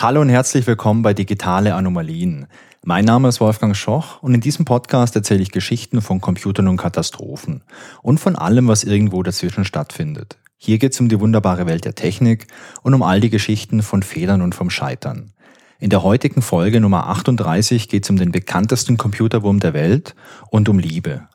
Hallo 0.00 0.20
und 0.20 0.28
herzlich 0.28 0.64
willkommen 0.68 1.02
bei 1.02 1.12
Digitale 1.12 1.74
Anomalien. 1.74 2.46
Mein 2.84 3.04
Name 3.04 3.26
ist 3.26 3.40
Wolfgang 3.40 3.74
Schoch 3.74 4.22
und 4.22 4.32
in 4.32 4.40
diesem 4.40 4.64
Podcast 4.64 5.16
erzähle 5.16 5.42
ich 5.42 5.50
Geschichten 5.50 6.02
von 6.02 6.20
Computern 6.20 6.68
und 6.68 6.76
Katastrophen 6.76 7.64
und 8.00 8.20
von 8.20 8.36
allem, 8.36 8.68
was 8.68 8.84
irgendwo 8.84 9.24
dazwischen 9.24 9.64
stattfindet. 9.64 10.38
Hier 10.56 10.78
geht 10.78 10.92
es 10.92 11.00
um 11.00 11.08
die 11.08 11.18
wunderbare 11.18 11.66
Welt 11.66 11.84
der 11.84 11.96
Technik 11.96 12.46
und 12.82 12.94
um 12.94 13.02
all 13.02 13.18
die 13.20 13.28
Geschichten 13.28 13.82
von 13.82 14.04
Fehlern 14.04 14.40
und 14.40 14.54
vom 14.54 14.70
Scheitern. 14.70 15.32
In 15.80 15.90
der 15.90 16.04
heutigen 16.04 16.42
Folge 16.42 16.80
Nummer 16.80 17.08
38 17.08 17.88
geht 17.88 18.04
es 18.04 18.10
um 18.10 18.18
den 18.18 18.30
bekanntesten 18.30 18.98
Computerwurm 18.98 19.58
der 19.58 19.74
Welt 19.74 20.14
und 20.50 20.68
um 20.68 20.78
Liebe. 20.78 21.26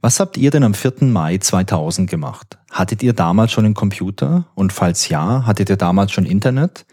Was 0.00 0.18
habt 0.18 0.36
ihr 0.36 0.50
denn 0.50 0.64
am 0.64 0.74
4. 0.74 0.94
Mai 1.02 1.38
2000 1.38 2.10
gemacht? 2.10 2.58
Hattet 2.72 3.04
ihr 3.04 3.12
damals 3.12 3.52
schon 3.52 3.66
einen 3.66 3.74
Computer? 3.74 4.46
Und 4.56 4.72
falls 4.72 5.08
ja, 5.08 5.46
hattet 5.46 5.70
ihr 5.70 5.76
damals 5.76 6.10
schon 6.10 6.26
Internet? 6.26 6.86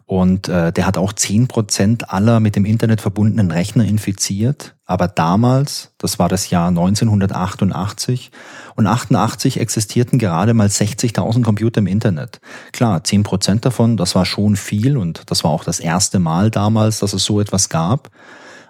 Und 0.07 0.49
äh, 0.49 0.73
der 0.73 0.87
hat 0.87 0.99
auch 0.99 1.13
zehn 1.13 1.49
Prozent 1.49 2.11
aller 2.11 2.39
mit 2.39 2.55
dem 2.55 2.65
Internet 2.65 3.01
verbundenen 3.01 3.51
Rechner 3.51 3.85
infiziert. 3.85 4.77
Aber 4.85 5.09
damals, 5.09 5.91
das 5.99 6.21
war 6.21 6.29
das 6.29 6.49
Jahr 6.49 6.69
1988, 6.69 8.31
und 8.77 8.87
88 8.87 9.59
existierten 9.59 10.21
gerade 10.21 10.55
mal 10.55 10.69
60.000 10.69 11.43
Computer 11.43 11.81
im 11.81 11.89
Internet. 11.89 12.41
Klar, 12.71 13.03
zehn 13.03 13.25
Prozent 13.25 13.65
davon, 13.65 13.97
das 13.97 14.15
war 14.15 14.25
schon 14.25 14.55
viel 14.55 14.97
und 14.97 15.23
das 15.27 15.43
war 15.43 15.51
auch 15.51 15.65
das 15.65 15.81
erste 15.81 16.21
Mal 16.21 16.53
damals, 16.53 17.01
dass 17.01 17.13
es 17.13 17.25
so 17.25 17.41
etwas 17.41 17.69
gab. 17.69 18.11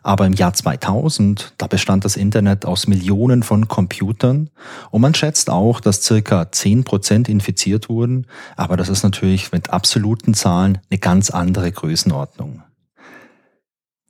Aber 0.06 0.24
im 0.24 0.34
Jahr 0.34 0.52
2000, 0.52 1.54
da 1.58 1.66
bestand 1.66 2.04
das 2.04 2.14
Internet 2.14 2.64
aus 2.64 2.86
Millionen 2.86 3.42
von 3.42 3.66
Computern 3.66 4.50
und 4.92 5.00
man 5.00 5.14
schätzt 5.14 5.50
auch, 5.50 5.80
dass 5.80 6.04
circa 6.04 6.52
10 6.52 6.84
Prozent 6.84 7.28
infiziert 7.28 7.88
wurden. 7.88 8.28
Aber 8.54 8.76
das 8.76 8.88
ist 8.88 9.02
natürlich 9.02 9.50
mit 9.50 9.70
absoluten 9.70 10.32
Zahlen 10.32 10.78
eine 10.88 11.00
ganz 11.00 11.30
andere 11.30 11.72
Größenordnung. 11.72 12.62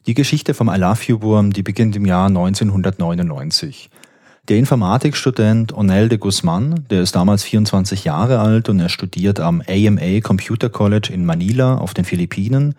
Die 0.07 0.13
Geschichte 0.13 0.53
vom 0.53 0.69
I 0.69 0.77
Love 0.77 1.01
You 1.07 1.23
Wurm, 1.23 1.55
die 1.55 1.63
beginnt 1.63 1.97
im 1.97 2.05
Jahr 2.05 2.27
1999. 2.27 3.89
Der 4.51 4.59
Informatikstudent 4.59 5.73
Onel 5.73 6.11
de 6.11 6.19
Guzman, 6.19 6.85
der 6.91 7.01
ist 7.01 7.17
damals 7.17 7.43
24 7.43 8.05
Jahre 8.05 8.41
alt 8.41 8.69
und 8.69 8.81
er 8.81 8.91
studiert 8.91 9.41
am 9.41 9.63
AMA 9.67 10.21
Computer 10.21 10.69
College 10.69 11.09
in 11.11 11.25
Manila 11.25 11.79
auf 11.79 11.95
den 11.95 12.05
Philippinen 12.05 12.75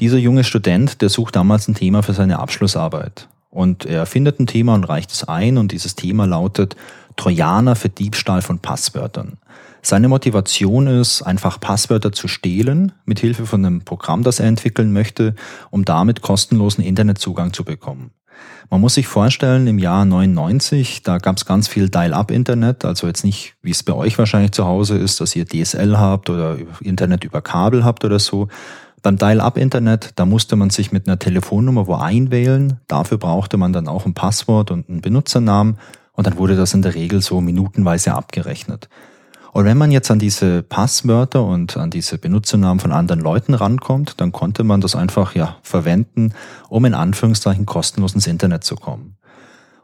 dieser 0.00 0.18
junge 0.18 0.44
Student, 0.44 1.00
der 1.02 1.08
sucht 1.08 1.36
damals 1.36 1.68
ein 1.68 1.74
Thema 1.74 2.02
für 2.02 2.12
seine 2.12 2.38
Abschlussarbeit. 2.38 3.28
Und 3.50 3.86
er 3.86 4.06
findet 4.06 4.38
ein 4.38 4.46
Thema 4.46 4.74
und 4.74 4.84
reicht 4.84 5.10
es 5.10 5.24
ein 5.24 5.56
und 5.56 5.72
dieses 5.72 5.94
Thema 5.94 6.26
lautet 6.26 6.76
Trojaner 7.16 7.74
für 7.74 7.88
Diebstahl 7.88 8.42
von 8.42 8.58
Passwörtern. 8.58 9.38
Seine 9.80 10.08
Motivation 10.08 10.88
ist, 10.88 11.22
einfach 11.22 11.60
Passwörter 11.60 12.12
zu 12.12 12.28
stehlen, 12.28 12.92
mit 13.04 13.20
Hilfe 13.20 13.46
von 13.46 13.64
einem 13.64 13.82
Programm, 13.82 14.24
das 14.24 14.40
er 14.40 14.46
entwickeln 14.46 14.92
möchte, 14.92 15.34
um 15.70 15.84
damit 15.84 16.22
kostenlosen 16.22 16.84
Internetzugang 16.84 17.52
zu 17.52 17.64
bekommen. 17.64 18.10
Man 18.68 18.80
muss 18.80 18.94
sich 18.94 19.06
vorstellen, 19.06 19.68
im 19.68 19.78
Jahr 19.78 20.04
99, 20.04 21.02
da 21.04 21.18
gab 21.18 21.36
es 21.36 21.46
ganz 21.46 21.68
viel 21.68 21.88
Dial-up-Internet, 21.88 22.84
also 22.84 23.06
jetzt 23.06 23.24
nicht, 23.24 23.54
wie 23.62 23.70
es 23.70 23.84
bei 23.84 23.92
euch 23.92 24.18
wahrscheinlich 24.18 24.50
zu 24.50 24.66
Hause 24.66 24.98
ist, 24.98 25.20
dass 25.20 25.36
ihr 25.36 25.46
DSL 25.46 25.96
habt 25.96 26.30
oder 26.30 26.58
Internet 26.80 27.22
über 27.22 27.40
Kabel 27.40 27.84
habt 27.84 28.04
oder 28.04 28.18
so, 28.18 28.48
beim 29.02 29.16
Dial-up-Internet, 29.16 30.12
da 30.16 30.24
musste 30.24 30.56
man 30.56 30.70
sich 30.70 30.92
mit 30.92 31.06
einer 31.06 31.18
Telefonnummer 31.18 31.86
wo 31.86 31.94
einwählen. 31.94 32.80
Dafür 32.88 33.18
brauchte 33.18 33.56
man 33.56 33.72
dann 33.72 33.88
auch 33.88 34.06
ein 34.06 34.14
Passwort 34.14 34.70
und 34.70 34.88
einen 34.88 35.00
Benutzernamen. 35.00 35.78
Und 36.12 36.26
dann 36.26 36.38
wurde 36.38 36.56
das 36.56 36.74
in 36.74 36.82
der 36.82 36.94
Regel 36.94 37.20
so 37.20 37.40
minutenweise 37.40 38.14
abgerechnet. 38.14 38.88
Und 39.52 39.64
wenn 39.64 39.78
man 39.78 39.90
jetzt 39.90 40.10
an 40.10 40.18
diese 40.18 40.62
Passwörter 40.62 41.42
und 41.44 41.76
an 41.76 41.90
diese 41.90 42.18
Benutzernamen 42.18 42.78
von 42.78 42.92
anderen 42.92 43.20
Leuten 43.20 43.54
rankommt, 43.54 44.20
dann 44.20 44.32
konnte 44.32 44.64
man 44.64 44.82
das 44.82 44.94
einfach 44.94 45.34
ja 45.34 45.56
verwenden, 45.62 46.34
um 46.68 46.84
in 46.84 46.92
Anführungszeichen 46.94 47.64
kostenlos 47.64 48.14
ins 48.14 48.26
Internet 48.26 48.64
zu 48.64 48.76
kommen. 48.76 49.16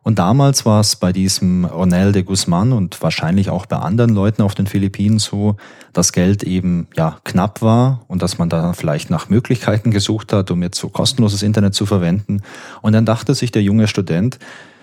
Und 0.02 0.18
damals 0.18 0.66
war 0.66 0.80
es 0.80 0.96
bei 0.96 1.12
diesem 1.12 1.64
Onel 1.64 2.12
de 2.12 2.22
Guzman 2.22 2.72
und 2.72 3.00
wahrscheinlich 3.02 3.50
auch 3.50 3.66
bei 3.66 3.76
anderen 3.76 4.10
Leuten 4.10 4.42
auf 4.42 4.54
den 4.54 4.66
Philippinen 4.66 5.20
so, 5.20 5.56
dass 5.92 6.12
Geld 6.12 6.42
eben 6.42 6.88
ja 6.96 7.18
knapp 7.24 7.62
war 7.62 8.02
und 8.08 8.20
dass 8.20 8.38
man 8.38 8.48
da 8.48 8.72
vielleicht 8.72 9.10
nach 9.10 9.28
Möglichkeiten 9.28 9.90
gesucht 9.92 10.32
hat, 10.32 10.50
um 10.50 10.62
jetzt 10.62 10.78
so 10.78 10.88
kostenloses 10.88 11.42
Internet 11.42 11.74
zu 11.74 11.86
verwenden. 11.86 12.42
Und 12.80 12.94
dann 12.94 13.06
dachte 13.06 13.34
sich 13.34 13.52
der 13.52 13.62
junge 13.62 13.86
Student, 13.86 14.38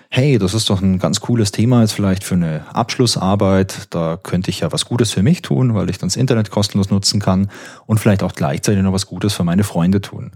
hey, 0.08 0.38
das 0.38 0.54
ist 0.54 0.68
doch 0.70 0.80
ein 0.80 0.98
ganz 0.98 1.20
cooles 1.20 1.52
Thema 1.52 1.82
jetzt 1.82 1.92
vielleicht 1.92 2.24
für 2.24 2.34
eine 2.34 2.64
Abschlussarbeit. 2.72 3.88
Da 3.90 4.18
könnte 4.20 4.50
ich 4.50 4.60
ja 4.60 4.72
was 4.72 4.86
Gutes 4.86 5.12
für 5.12 5.22
mich 5.22 5.42
tun, 5.42 5.74
weil 5.74 5.88
ich 5.90 5.98
dann 5.98 6.08
das 6.08 6.16
Internet 6.16 6.50
kostenlos 6.50 6.90
nutzen 6.90 7.20
kann 7.20 7.50
und 7.86 8.00
vielleicht 8.00 8.22
auch 8.22 8.32
gleichzeitig 8.32 8.82
noch 8.82 8.92
was 8.92 9.06
Gutes 9.06 9.34
für 9.34 9.44
meine 9.44 9.64
Freunde 9.64 10.00
tun. 10.00 10.32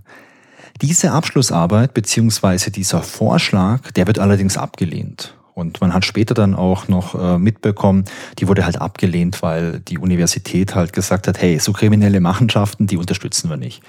Diese 0.82 1.12
Abschlussarbeit 1.12 1.94
beziehungsweise 1.94 2.70
dieser 2.70 3.02
Vorschlag, 3.02 3.90
der 3.92 4.06
wird 4.06 4.18
allerdings 4.18 4.56
abgelehnt. 4.56 5.34
Und 5.54 5.80
man 5.80 5.94
hat 5.94 6.04
später 6.04 6.34
dann 6.34 6.56
auch 6.56 6.88
noch 6.88 7.14
äh, 7.14 7.38
mitbekommen, 7.38 8.04
die 8.40 8.48
wurde 8.48 8.64
halt 8.64 8.80
abgelehnt, 8.80 9.40
weil 9.40 9.78
die 9.80 9.98
Universität 9.98 10.74
halt 10.74 10.92
gesagt 10.92 11.28
hat, 11.28 11.40
hey, 11.40 11.60
so 11.60 11.72
kriminelle 11.72 12.20
Machenschaften, 12.20 12.88
die 12.88 12.96
unterstützen 12.96 13.48
wir 13.48 13.56
nicht. 13.56 13.80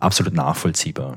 Absolut 0.00 0.34
nachvollziehbar. 0.34 1.16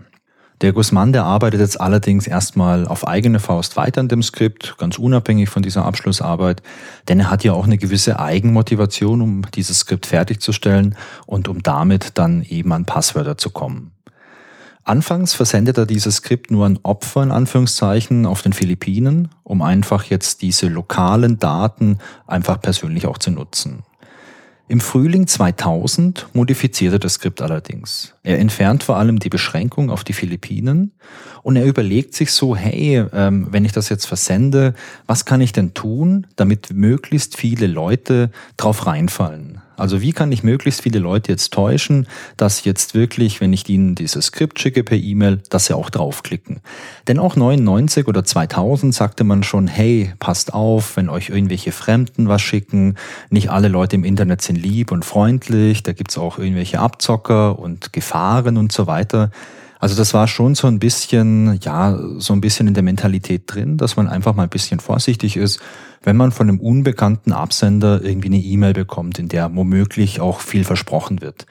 Der 0.61 0.71
Guzman, 0.71 1.11
der 1.11 1.23
arbeitet 1.23 1.59
jetzt 1.59 1.79
allerdings 1.79 2.25
erstmal 2.25 2.87
auf 2.87 3.05
eigene 3.05 3.39
Faust 3.39 3.75
weiter 3.75 3.99
an 3.99 4.07
dem 4.07 4.23
Skript, 4.23 4.75
ganz 4.79 4.97
unabhängig 4.97 5.49
von 5.49 5.61
dieser 5.61 5.85
Abschlussarbeit, 5.85 6.63
denn 7.09 7.19
er 7.19 7.29
hat 7.29 7.43
ja 7.43 7.51
auch 7.51 7.65
eine 7.65 7.77
gewisse 7.77 8.19
Eigenmotivation, 8.19 9.21
um 9.21 9.43
dieses 9.53 9.79
Skript 9.79 10.07
fertigzustellen 10.07 10.95
und 11.27 11.47
um 11.47 11.61
damit 11.61 12.17
dann 12.17 12.41
eben 12.43 12.71
an 12.71 12.85
Passwörter 12.85 13.37
zu 13.37 13.51
kommen. 13.51 13.91
Anfangs 14.87 15.33
versendet 15.33 15.77
er 15.77 15.85
dieses 15.85 16.15
Skript 16.15 16.49
nur 16.49 16.65
an 16.65 16.79
Opfer 16.81 17.21
in 17.21 17.31
Anführungszeichen 17.31 18.25
auf 18.25 18.41
den 18.41 18.53
Philippinen, 18.53 19.27
um 19.43 19.61
einfach 19.61 20.05
jetzt 20.05 20.41
diese 20.41 20.69
lokalen 20.69 21.39
Daten 21.39 21.97
einfach 22.25 22.61
persönlich 22.61 23.05
auch 23.05 23.17
zu 23.17 23.31
nutzen. 23.31 23.83
Im 24.69 24.79
Frühling 24.79 25.27
2000 25.27 26.27
modifiziert 26.31 26.93
er 26.93 26.99
das 26.99 27.15
Skript 27.15 27.41
allerdings. 27.41 28.15
Er 28.23 28.39
entfernt 28.39 28.81
vor 28.81 28.95
allem 28.95 29.19
die 29.19 29.27
Beschränkung 29.27 29.89
auf 29.89 30.05
die 30.05 30.13
Philippinen 30.13 30.93
und 31.43 31.57
er 31.57 31.65
überlegt 31.65 32.13
sich 32.13 32.31
so, 32.31 32.55
hey, 32.55 33.03
ähm, 33.11 33.47
wenn 33.51 33.65
ich 33.65 33.73
das 33.73 33.89
jetzt 33.89 34.05
versende, 34.05 34.73
was 35.05 35.25
kann 35.25 35.41
ich 35.41 35.51
denn 35.51 35.73
tun, 35.73 36.27
damit 36.37 36.71
möglichst 36.71 37.35
viele 37.35 37.67
Leute 37.67 38.31
drauf 38.55 38.87
reinfallen? 38.87 39.61
Also 39.77 40.01
wie 40.01 40.11
kann 40.11 40.31
ich 40.31 40.43
möglichst 40.43 40.81
viele 40.81 40.99
Leute 40.99 41.31
jetzt 41.31 41.53
täuschen, 41.53 42.07
dass 42.35 42.65
jetzt 42.65 42.95
wirklich, 42.95 43.39
wenn 43.39 43.53
ich 43.53 43.69
ihnen 43.69 43.93
dieses 43.93 44.25
Skript 44.25 44.59
schicke 44.59 44.83
per 44.83 44.97
E-Mail, 44.97 45.39
dass 45.49 45.67
sie 45.67 45.75
auch 45.75 45.91
draufklicken. 45.91 46.59
Denn 47.07 47.19
auch 47.19 47.35
99 47.35 48.07
oder 48.07 48.23
2000 48.23 48.93
sagte 48.93 49.23
man 49.23 49.43
schon, 49.43 49.67
hey, 49.67 50.13
passt 50.19 50.53
auf, 50.53 50.97
wenn 50.97 51.09
euch 51.09 51.29
irgendwelche 51.29 51.71
Fremden 51.71 52.27
was 52.27 52.41
schicken, 52.41 52.95
nicht 53.29 53.51
alle 53.51 53.67
Leute 53.67 53.95
im 53.95 54.03
Internet 54.03 54.41
sind 54.41 54.55
lieb 54.55 54.91
und 54.91 55.05
freundlich, 55.05 55.83
da 55.83 55.93
gibt's 55.93 56.17
auch 56.17 56.39
irgendwelche 56.39 56.79
Abzocker 56.79 57.59
und 57.59 57.93
Gefahren 57.93 58.57
und 58.57 58.71
so 58.71 58.87
weiter. 58.87 59.29
Also 59.79 59.95
das 59.95 60.13
war 60.13 60.27
schon 60.27 60.55
so 60.55 60.67
ein 60.67 60.79
bisschen, 60.79 61.59
ja, 61.61 61.97
so 62.17 62.33
ein 62.33 62.41
bisschen 62.41 62.67
in 62.67 62.73
der 62.73 62.83
Mentalität 62.83 63.43
drin, 63.45 63.77
dass 63.77 63.95
man 63.95 64.07
einfach 64.07 64.33
mal 64.33 64.43
ein 64.43 64.49
bisschen 64.49 64.79
vorsichtig 64.79 65.37
ist, 65.37 65.59
wenn 66.03 66.17
man 66.17 66.31
von 66.31 66.49
einem 66.49 66.59
unbekannten 66.59 67.31
Absender 67.31 68.03
irgendwie 68.03 68.27
eine 68.27 68.37
E-Mail 68.37 68.73
bekommt, 68.73 69.19
in 69.19 69.27
der 69.27 69.53
womöglich 69.55 70.21
auch 70.21 70.41
viel 70.41 70.63
versprochen 70.63 71.21
wird. 71.21 71.45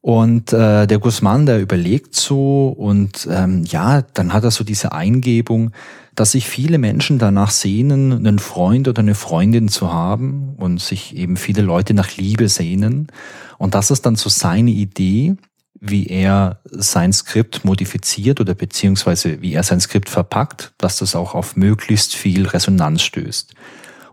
Und 0.00 0.52
äh, 0.52 0.86
der 0.86 0.98
Guzman, 0.98 1.46
der 1.46 1.62
überlegt 1.62 2.14
so 2.14 2.68
und 2.68 3.26
ähm, 3.30 3.64
ja, 3.64 4.02
dann 4.02 4.34
hat 4.34 4.44
er 4.44 4.50
so 4.50 4.62
diese 4.62 4.92
Eingebung, 4.92 5.70
dass 6.14 6.32
sich 6.32 6.46
viele 6.46 6.76
Menschen 6.76 7.18
danach 7.18 7.50
sehnen, 7.50 8.12
einen 8.12 8.38
Freund 8.38 8.86
oder 8.86 9.00
eine 9.00 9.14
Freundin 9.14 9.68
zu 9.68 9.94
haben 9.94 10.56
und 10.58 10.78
sich 10.78 11.16
eben 11.16 11.38
viele 11.38 11.62
Leute 11.62 11.94
nach 11.94 12.18
Liebe 12.18 12.50
sehnen. 12.50 13.08
Und 13.56 13.74
das 13.74 13.90
ist 13.90 14.04
dann 14.04 14.16
so 14.16 14.28
seine 14.28 14.72
Idee, 14.72 15.36
wie 15.80 16.06
er 16.06 16.60
sein 16.64 17.12
Skript 17.12 17.64
modifiziert 17.64 18.40
oder 18.40 18.54
beziehungsweise 18.54 19.42
wie 19.42 19.54
er 19.54 19.62
sein 19.62 19.80
Skript 19.80 20.08
verpackt, 20.08 20.72
dass 20.78 20.98
das 20.98 21.14
auch 21.14 21.34
auf 21.34 21.56
möglichst 21.56 22.14
viel 22.14 22.46
Resonanz 22.46 23.02
stößt. 23.02 23.54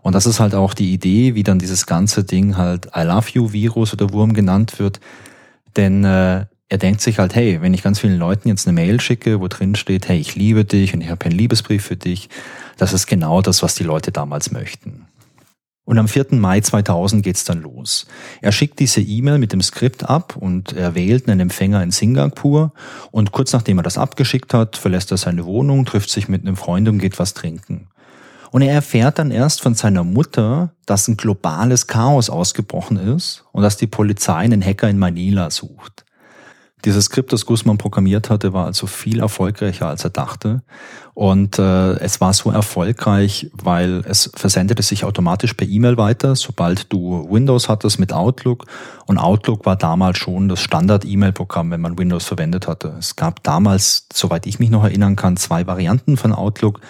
Und 0.02 0.14
das 0.14 0.26
ist 0.26 0.40
halt 0.40 0.54
auch 0.54 0.74
die 0.74 0.92
Idee, 0.92 1.34
wie 1.34 1.44
dann 1.44 1.60
dieses 1.60 1.86
ganze 1.86 2.24
Ding 2.24 2.56
halt 2.56 2.88
I 2.96 3.02
Love 3.02 3.28
You 3.32 3.52
Virus 3.52 3.92
oder 3.92 4.12
Wurm 4.12 4.34
genannt 4.34 4.78
wird. 4.78 5.00
Denn 5.76 6.04
äh, 6.04 6.46
er 6.68 6.78
denkt 6.78 7.00
sich 7.00 7.18
halt, 7.18 7.34
hey, 7.34 7.60
wenn 7.60 7.74
ich 7.74 7.82
ganz 7.82 8.00
vielen 8.00 8.18
Leuten 8.18 8.48
jetzt 8.48 8.66
eine 8.66 8.74
Mail 8.74 9.00
schicke, 9.00 9.40
wo 9.40 9.48
drin 9.48 9.74
steht, 9.74 10.08
hey, 10.08 10.18
ich 10.18 10.34
liebe 10.34 10.64
dich 10.64 10.92
und 10.94 11.02
ich 11.02 11.10
habe 11.10 11.24
einen 11.26 11.36
Liebesbrief 11.36 11.84
für 11.84 11.96
dich, 11.96 12.28
das 12.78 12.92
ist 12.92 13.06
genau 13.06 13.42
das, 13.42 13.62
was 13.62 13.74
die 13.74 13.84
Leute 13.84 14.10
damals 14.10 14.50
möchten. 14.50 15.06
Und 15.84 15.98
am 15.98 16.06
4. 16.06 16.26
Mai 16.30 16.60
2000 16.60 17.24
geht's 17.24 17.44
dann 17.44 17.62
los. 17.62 18.06
Er 18.40 18.52
schickt 18.52 18.78
diese 18.78 19.00
E-Mail 19.00 19.38
mit 19.38 19.52
dem 19.52 19.60
Skript 19.60 20.08
ab 20.08 20.36
und 20.36 20.72
er 20.74 20.94
wählt 20.94 21.28
einen 21.28 21.40
Empfänger 21.40 21.82
in 21.82 21.90
Singapur 21.90 22.72
und 23.10 23.32
kurz 23.32 23.52
nachdem 23.52 23.78
er 23.78 23.82
das 23.82 23.98
abgeschickt 23.98 24.54
hat, 24.54 24.76
verlässt 24.76 25.10
er 25.10 25.16
seine 25.16 25.44
Wohnung, 25.44 25.84
trifft 25.84 26.10
sich 26.10 26.28
mit 26.28 26.42
einem 26.42 26.56
Freund 26.56 26.88
und 26.88 26.98
geht 26.98 27.18
was 27.18 27.34
trinken. 27.34 27.88
Und 28.52 28.62
er 28.62 28.74
erfährt 28.74 29.18
dann 29.18 29.30
erst 29.30 29.62
von 29.62 29.74
seiner 29.74 30.04
Mutter, 30.04 30.72
dass 30.86 31.08
ein 31.08 31.16
globales 31.16 31.86
Chaos 31.86 32.30
ausgebrochen 32.30 32.98
ist 32.98 33.44
und 33.50 33.62
dass 33.62 33.78
die 33.78 33.86
Polizei 33.86 34.36
einen 34.36 34.62
Hacker 34.62 34.88
in 34.88 34.98
Manila 34.98 35.50
sucht. 35.50 36.04
Dieses 36.84 37.04
Skript, 37.04 37.32
das 37.32 37.46
Guzman 37.46 37.78
programmiert 37.78 38.28
hatte, 38.28 38.52
war 38.52 38.66
also 38.66 38.86
viel 38.86 39.20
erfolgreicher, 39.20 39.86
als 39.88 40.02
er 40.02 40.10
dachte. 40.10 40.62
Und 41.14 41.58
äh, 41.58 41.92
es 41.98 42.20
war 42.20 42.32
so 42.32 42.50
erfolgreich, 42.50 43.50
weil 43.52 44.02
es 44.06 44.30
versendete 44.34 44.82
sich 44.82 45.04
automatisch 45.04 45.54
per 45.54 45.68
E-Mail 45.68 45.96
weiter, 45.96 46.34
sobald 46.34 46.92
du 46.92 47.28
Windows 47.30 47.68
hattest 47.68 47.98
mit 47.98 48.12
Outlook. 48.12 48.66
Und 49.06 49.18
Outlook 49.18 49.64
war 49.64 49.76
damals 49.76 50.18
schon 50.18 50.48
das 50.48 50.60
Standard-E-Mail-Programm, 50.60 51.70
wenn 51.70 51.80
man 51.80 51.98
Windows 51.98 52.24
verwendet 52.24 52.66
hatte. 52.66 52.94
Es 52.98 53.14
gab 53.14 53.42
damals, 53.42 54.06
soweit 54.12 54.46
ich 54.46 54.58
mich 54.58 54.70
noch 54.70 54.84
erinnern 54.84 55.14
kann, 55.14 55.36
zwei 55.36 55.66
Varianten 55.66 56.16
von 56.16 56.32
Outlook. 56.32 56.80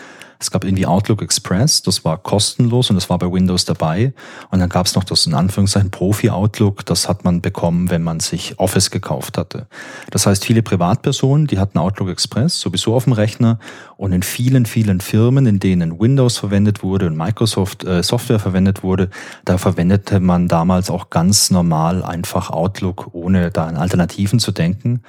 Es 0.42 0.50
gab 0.50 0.64
irgendwie 0.64 0.86
Outlook 0.86 1.22
Express, 1.22 1.82
das 1.82 2.04
war 2.04 2.18
kostenlos 2.18 2.90
und 2.90 2.96
das 2.96 3.08
war 3.08 3.16
bei 3.16 3.30
Windows 3.30 3.64
dabei. 3.64 4.12
Und 4.50 4.58
dann 4.58 4.68
gab 4.68 4.86
es 4.86 4.96
noch 4.96 5.04
das 5.04 5.24
in 5.24 5.34
Anführungszeichen 5.34 5.92
Profi-Outlook, 5.92 6.84
das 6.84 7.08
hat 7.08 7.22
man 7.22 7.40
bekommen, 7.40 7.90
wenn 7.90 8.02
man 8.02 8.18
sich 8.18 8.58
Office 8.58 8.90
gekauft 8.90 9.38
hatte. 9.38 9.68
Das 10.10 10.26
heißt, 10.26 10.44
viele 10.44 10.64
Privatpersonen, 10.64 11.46
die 11.46 11.60
hatten 11.60 11.78
Outlook 11.78 12.08
Express 12.08 12.58
sowieso 12.58 12.96
auf 12.96 13.04
dem 13.04 13.12
Rechner 13.12 13.60
und 13.96 14.12
in 14.12 14.24
vielen, 14.24 14.66
vielen 14.66 15.00
Firmen, 15.00 15.46
in 15.46 15.60
denen 15.60 16.00
Windows 16.00 16.38
verwendet 16.38 16.82
wurde 16.82 17.06
und 17.06 17.16
Microsoft 17.16 17.84
äh, 17.84 18.02
Software 18.02 18.40
verwendet 18.40 18.82
wurde, 18.82 19.10
da 19.44 19.58
verwendete 19.58 20.18
man 20.18 20.48
damals 20.48 20.90
auch 20.90 21.08
ganz 21.08 21.52
normal 21.52 22.02
einfach 22.02 22.50
Outlook, 22.50 23.10
ohne 23.12 23.52
da 23.52 23.66
an 23.66 23.76
Alternativen 23.76 24.40
zu 24.40 24.50
denken. 24.50 25.02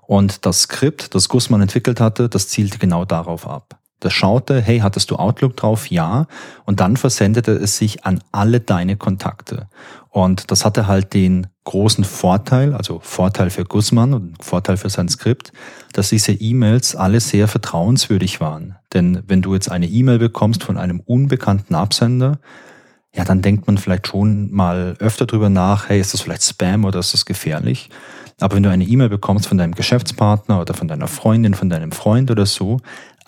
Und 0.00 0.44
das 0.46 0.62
Skript, 0.62 1.14
das 1.14 1.28
Gussmann 1.28 1.60
entwickelt 1.60 2.00
hatte, 2.00 2.28
das 2.28 2.48
zielte 2.48 2.78
genau 2.78 3.04
darauf 3.04 3.46
ab. 3.46 3.79
Das 4.00 4.12
schaute, 4.12 4.60
hey, 4.60 4.80
hattest 4.80 5.10
du 5.10 5.16
Outlook 5.16 5.56
drauf? 5.56 5.90
Ja. 5.90 6.26
Und 6.64 6.80
dann 6.80 6.96
versendete 6.96 7.52
es 7.52 7.76
sich 7.76 8.04
an 8.04 8.20
alle 8.32 8.60
deine 8.60 8.96
Kontakte. 8.96 9.68
Und 10.08 10.50
das 10.50 10.64
hatte 10.64 10.86
halt 10.86 11.14
den 11.14 11.46
großen 11.64 12.04
Vorteil, 12.04 12.74
also 12.74 12.98
Vorteil 13.02 13.50
für 13.50 13.64
Guzman 13.64 14.12
und 14.12 14.42
Vorteil 14.42 14.76
für 14.76 14.90
sein 14.90 15.08
Skript, 15.08 15.52
dass 15.92 16.08
diese 16.08 16.32
E-Mails 16.32 16.96
alle 16.96 17.20
sehr 17.20 17.46
vertrauenswürdig 17.46 18.40
waren. 18.40 18.76
Denn 18.92 19.22
wenn 19.28 19.42
du 19.42 19.54
jetzt 19.54 19.70
eine 19.70 19.86
E-Mail 19.86 20.18
bekommst 20.18 20.64
von 20.64 20.78
einem 20.78 21.00
unbekannten 21.00 21.74
Absender, 21.76 22.38
ja, 23.14 23.24
dann 23.24 23.42
denkt 23.42 23.66
man 23.66 23.78
vielleicht 23.78 24.06
schon 24.06 24.52
mal 24.52 24.96
öfter 24.98 25.26
drüber 25.26 25.48
nach, 25.48 25.88
hey, 25.88 26.00
ist 26.00 26.14
das 26.14 26.20
vielleicht 26.20 26.42
Spam 26.42 26.84
oder 26.84 27.00
ist 27.00 27.12
das 27.12 27.24
gefährlich? 27.24 27.90
Aber 28.40 28.56
wenn 28.56 28.62
du 28.62 28.70
eine 28.70 28.84
E-Mail 28.84 29.08
bekommst 29.08 29.46
von 29.46 29.58
deinem 29.58 29.74
Geschäftspartner 29.74 30.60
oder 30.60 30.74
von 30.74 30.88
deiner 30.88 31.08
Freundin, 31.08 31.54
von 31.54 31.68
deinem 31.68 31.92
Freund 31.92 32.30
oder 32.30 32.46
so, 32.46 32.78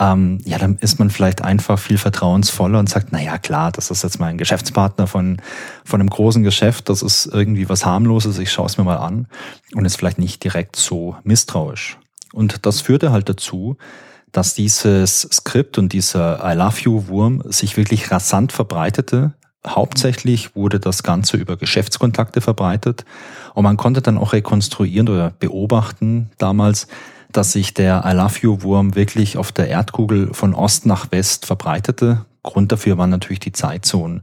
ähm, 0.02 0.38
ja, 0.44 0.58
dann 0.58 0.76
ist 0.78 0.98
man 0.98 1.10
vielleicht 1.10 1.42
einfach 1.42 1.78
viel 1.78 1.96
vertrauensvoller 1.96 2.80
und 2.80 2.88
sagt, 2.88 3.08
na 3.12 3.22
ja, 3.22 3.38
klar, 3.38 3.70
das 3.70 3.90
ist 3.90 4.02
jetzt 4.02 4.18
mal 4.18 4.26
ein 4.26 4.38
Geschäftspartner 4.38 5.06
von, 5.06 5.40
von 5.84 6.00
einem 6.00 6.10
großen 6.10 6.42
Geschäft, 6.42 6.88
das 6.88 7.02
ist 7.02 7.26
irgendwie 7.26 7.68
was 7.68 7.86
harmloses, 7.86 8.38
ich 8.38 8.50
schaue 8.50 8.66
es 8.66 8.78
mir 8.78 8.84
mal 8.84 8.96
an 8.96 9.28
und 9.74 9.84
ist 9.84 9.96
vielleicht 9.96 10.18
nicht 10.18 10.42
direkt 10.42 10.74
so 10.74 11.16
misstrauisch. 11.22 11.98
Und 12.32 12.66
das 12.66 12.80
führte 12.80 13.12
halt 13.12 13.28
dazu, 13.28 13.76
dass 14.32 14.54
dieses 14.54 15.20
Skript 15.30 15.78
und 15.78 15.92
dieser 15.92 16.40
I 16.42 16.56
Love 16.56 16.80
You 16.80 17.06
Wurm 17.06 17.42
sich 17.46 17.76
wirklich 17.76 18.10
rasant 18.10 18.50
verbreitete. 18.50 19.34
Hauptsächlich 19.66 20.56
wurde 20.56 20.80
das 20.80 21.04
Ganze 21.04 21.36
über 21.36 21.56
Geschäftskontakte 21.56 22.40
verbreitet 22.40 23.04
und 23.54 23.62
man 23.62 23.76
konnte 23.76 24.02
dann 24.02 24.18
auch 24.18 24.32
rekonstruieren 24.32 25.08
oder 25.08 25.30
beobachten 25.38 26.30
damals, 26.38 26.88
dass 27.30 27.52
sich 27.52 27.72
der 27.72 28.04
I 28.04 28.12
Love 28.12 28.38
You 28.40 28.62
Wurm 28.62 28.94
wirklich 28.96 29.36
auf 29.36 29.52
der 29.52 29.68
Erdkugel 29.68 30.34
von 30.34 30.54
Ost 30.54 30.84
nach 30.84 31.12
West 31.12 31.46
verbreitete. 31.46 32.24
Grund 32.42 32.72
dafür 32.72 32.98
waren 32.98 33.10
natürlich 33.10 33.40
die 33.40 33.52
Zeitzonen. 33.52 34.22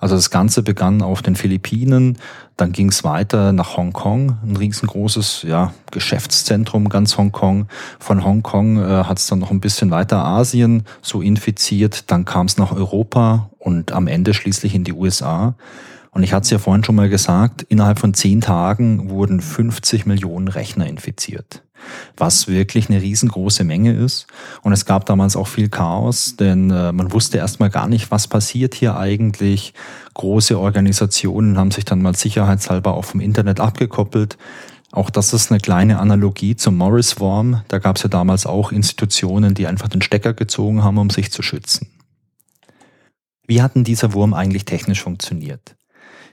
Also 0.00 0.16
das 0.16 0.30
Ganze 0.30 0.62
begann 0.62 1.02
auf 1.02 1.20
den 1.20 1.36
Philippinen, 1.36 2.16
dann 2.56 2.72
ging 2.72 2.88
es 2.88 3.04
weiter 3.04 3.52
nach 3.52 3.76
Hongkong, 3.76 4.38
ein 4.42 4.56
riesengroßes 4.56 5.44
ja, 5.46 5.74
Geschäftszentrum, 5.90 6.88
ganz 6.88 7.18
Hongkong. 7.18 7.68
Von 7.98 8.24
Hongkong 8.24 8.78
äh, 8.78 9.04
hat 9.04 9.18
es 9.18 9.26
dann 9.26 9.38
noch 9.40 9.50
ein 9.50 9.60
bisschen 9.60 9.90
weiter 9.90 10.24
Asien 10.24 10.84
so 11.02 11.20
infiziert, 11.20 12.10
dann 12.10 12.24
kam 12.24 12.46
es 12.46 12.56
nach 12.56 12.72
Europa 12.72 13.49
und 13.60 13.92
am 13.92 14.08
Ende 14.08 14.34
schließlich 14.34 14.74
in 14.74 14.82
die 14.82 14.92
USA. 14.92 15.54
Und 16.10 16.24
ich 16.24 16.32
hatte 16.32 16.44
es 16.44 16.50
ja 16.50 16.58
vorhin 16.58 16.82
schon 16.82 16.96
mal 16.96 17.08
gesagt, 17.08 17.62
innerhalb 17.62 18.00
von 18.00 18.14
zehn 18.14 18.40
Tagen 18.40 19.10
wurden 19.10 19.40
50 19.40 20.06
Millionen 20.06 20.48
Rechner 20.48 20.88
infiziert 20.88 21.62
was 22.16 22.48
wirklich 22.48 22.88
eine 22.88 23.00
riesengroße 23.00 23.64
Menge 23.64 23.92
ist. 23.92 24.26
Und 24.62 24.72
es 24.72 24.84
gab 24.84 25.06
damals 25.06 25.36
auch 25.36 25.46
viel 25.46 25.68
Chaos, 25.68 26.36
denn 26.36 26.70
äh, 26.70 26.92
man 26.92 27.12
wusste 27.12 27.38
erstmal 27.38 27.70
gar 27.70 27.88
nicht, 27.88 28.10
was 28.10 28.28
passiert 28.28 28.74
hier 28.74 28.96
eigentlich. 28.96 29.74
Große 30.14 30.58
Organisationen 30.58 31.58
haben 31.58 31.70
sich 31.70 31.84
dann 31.84 32.02
mal 32.02 32.14
sicherheitshalber 32.14 32.94
auch 32.94 33.04
vom 33.04 33.20
Internet 33.20 33.60
abgekoppelt. 33.60 34.36
Auch 34.92 35.10
das 35.10 35.32
ist 35.32 35.50
eine 35.50 35.60
kleine 35.60 36.00
Analogie 36.00 36.56
zum 36.56 36.76
Morris 36.76 37.20
Worm. 37.20 37.62
Da 37.68 37.78
gab 37.78 37.96
es 37.96 38.02
ja 38.02 38.08
damals 38.08 38.44
auch 38.44 38.72
Institutionen, 38.72 39.54
die 39.54 39.66
einfach 39.66 39.88
den 39.88 40.02
Stecker 40.02 40.32
gezogen 40.32 40.82
haben, 40.82 40.98
um 40.98 41.10
sich 41.10 41.30
zu 41.30 41.42
schützen. 41.42 41.86
Wie 43.50 43.62
hat 43.62 43.74
denn 43.74 43.82
dieser 43.82 44.12
Wurm 44.12 44.32
eigentlich 44.32 44.64
technisch 44.64 45.02
funktioniert? 45.02 45.74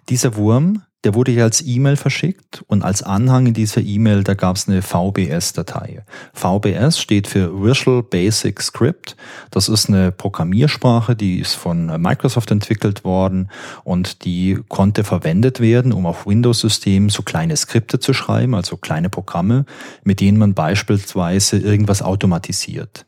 Dieser 0.07 0.35
Wurm 0.35 0.83
der 1.03 1.13
wurde 1.13 1.31
ja 1.31 1.43
als 1.43 1.63
E-Mail 1.65 1.95
verschickt 1.95 2.63
und 2.67 2.83
als 2.83 3.03
Anhang 3.03 3.45
in 3.45 3.53
dieser 3.53 3.81
E-Mail, 3.81 4.23
da 4.23 4.33
gab 4.33 4.55
es 4.55 4.67
eine 4.67 4.81
VBS-Datei. 4.81 6.03
VBS 6.33 6.99
steht 6.99 7.27
für 7.27 7.63
Visual 7.63 8.01
Basic 8.01 8.59
Script. 8.61 9.15
Das 9.51 9.69
ist 9.69 9.87
eine 9.87 10.11
Programmiersprache, 10.11 11.15
die 11.15 11.39
ist 11.39 11.53
von 11.53 12.01
Microsoft 12.01 12.49
entwickelt 12.49 13.03
worden 13.03 13.49
und 13.83 14.25
die 14.25 14.59
konnte 14.67 15.03
verwendet 15.03 15.59
werden, 15.59 15.93
um 15.93 16.07
auf 16.07 16.25
Windows-Systemen 16.25 17.09
so 17.09 17.21
kleine 17.21 17.55
Skripte 17.55 17.99
zu 17.99 18.13
schreiben, 18.13 18.55
also 18.55 18.75
kleine 18.75 19.09
Programme, 19.09 19.65
mit 20.03 20.19
denen 20.19 20.39
man 20.39 20.55
beispielsweise 20.55 21.57
irgendwas 21.57 22.01
automatisiert. 22.01 23.05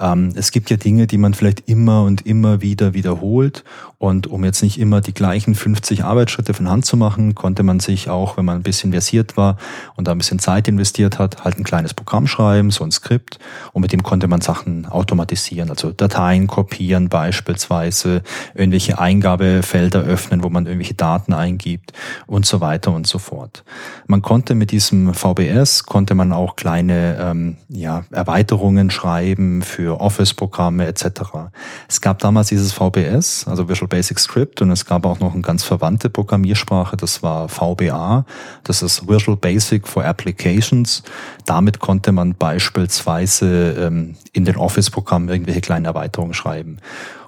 Ähm, 0.00 0.32
es 0.34 0.50
gibt 0.50 0.70
ja 0.70 0.76
Dinge, 0.76 1.06
die 1.06 1.18
man 1.18 1.34
vielleicht 1.34 1.68
immer 1.68 2.02
und 2.04 2.26
immer 2.26 2.62
wieder 2.62 2.94
wiederholt. 2.94 3.64
Und 3.98 4.26
um 4.28 4.44
jetzt 4.44 4.62
nicht 4.62 4.78
immer 4.78 5.02
die 5.02 5.12
gleichen 5.12 5.54
50 5.54 6.04
Arbeitsschritte 6.04 6.54
von 6.54 6.70
Hand 6.70 6.86
zu 6.86 6.96
machen, 6.96 7.34
konnte 7.34 7.62
man 7.62 7.80
sich 7.80 8.08
auch, 8.08 8.38
wenn 8.38 8.46
man 8.46 8.56
ein 8.56 8.62
bisschen 8.62 8.92
versiert 8.92 9.36
war 9.36 9.58
und 9.94 10.08
da 10.08 10.12
ein 10.12 10.18
bisschen 10.18 10.38
Zeit 10.38 10.68
investiert 10.68 11.18
hat, 11.18 11.44
halt 11.44 11.58
ein 11.58 11.64
kleines 11.64 11.92
Programm 11.92 12.26
schreiben, 12.26 12.70
so 12.70 12.82
ein 12.82 12.92
Skript. 12.92 13.38
Und 13.74 13.82
mit 13.82 13.92
dem 13.92 14.02
konnte 14.02 14.26
man 14.26 14.40
Sachen 14.40 14.86
automatisieren, 14.86 15.68
also 15.68 15.92
Dateien 15.92 16.46
kopieren 16.46 17.10
beispielsweise, 17.10 18.22
irgendwelche 18.54 18.98
Eingabefelder 18.98 20.00
öffnen, 20.00 20.42
wo 20.42 20.48
man 20.48 20.64
irgendwelche 20.64 20.94
Daten 20.94 21.34
eingibt 21.34 21.92
und 22.26 22.46
so 22.46 22.62
weiter 22.62 22.92
und 22.92 23.06
so 23.06 23.18
fort. 23.18 23.64
Man 24.06 24.22
konnte 24.22 24.54
mit 24.54 24.70
diesem 24.70 25.12
VBS, 25.12 25.84
konnte 25.84 26.14
man 26.14 26.32
auch 26.32 26.56
kleine 26.56 27.18
ähm, 27.20 27.56
ja, 27.68 28.04
Erweiterungen 28.10 28.90
schreiben 28.90 29.60
für 29.60 29.89
für 29.90 30.00
Office-Programme 30.00 30.86
etc. 30.86 31.50
Es 31.88 32.00
gab 32.00 32.20
damals 32.20 32.48
dieses 32.48 32.72
VBS, 32.72 33.46
also 33.48 33.68
Visual 33.68 33.88
Basic 33.88 34.20
Script, 34.20 34.62
und 34.62 34.70
es 34.70 34.86
gab 34.86 35.04
auch 35.04 35.18
noch 35.18 35.32
eine 35.32 35.42
ganz 35.42 35.64
verwandte 35.64 36.10
Programmiersprache, 36.10 36.96
das 36.96 37.24
war 37.24 37.48
VBA, 37.48 38.24
das 38.62 38.82
ist 38.82 39.08
Visual 39.08 39.36
Basic 39.36 39.88
for 39.88 40.04
Applications. 40.04 41.02
Damit 41.44 41.80
konnte 41.80 42.12
man 42.12 42.34
beispielsweise 42.34 43.72
ähm, 43.78 44.16
in 44.32 44.44
den 44.44 44.56
Office-Programmen 44.56 45.28
irgendwelche 45.28 45.60
kleinen 45.60 45.86
Erweiterungen 45.86 46.34
schreiben. 46.34 46.78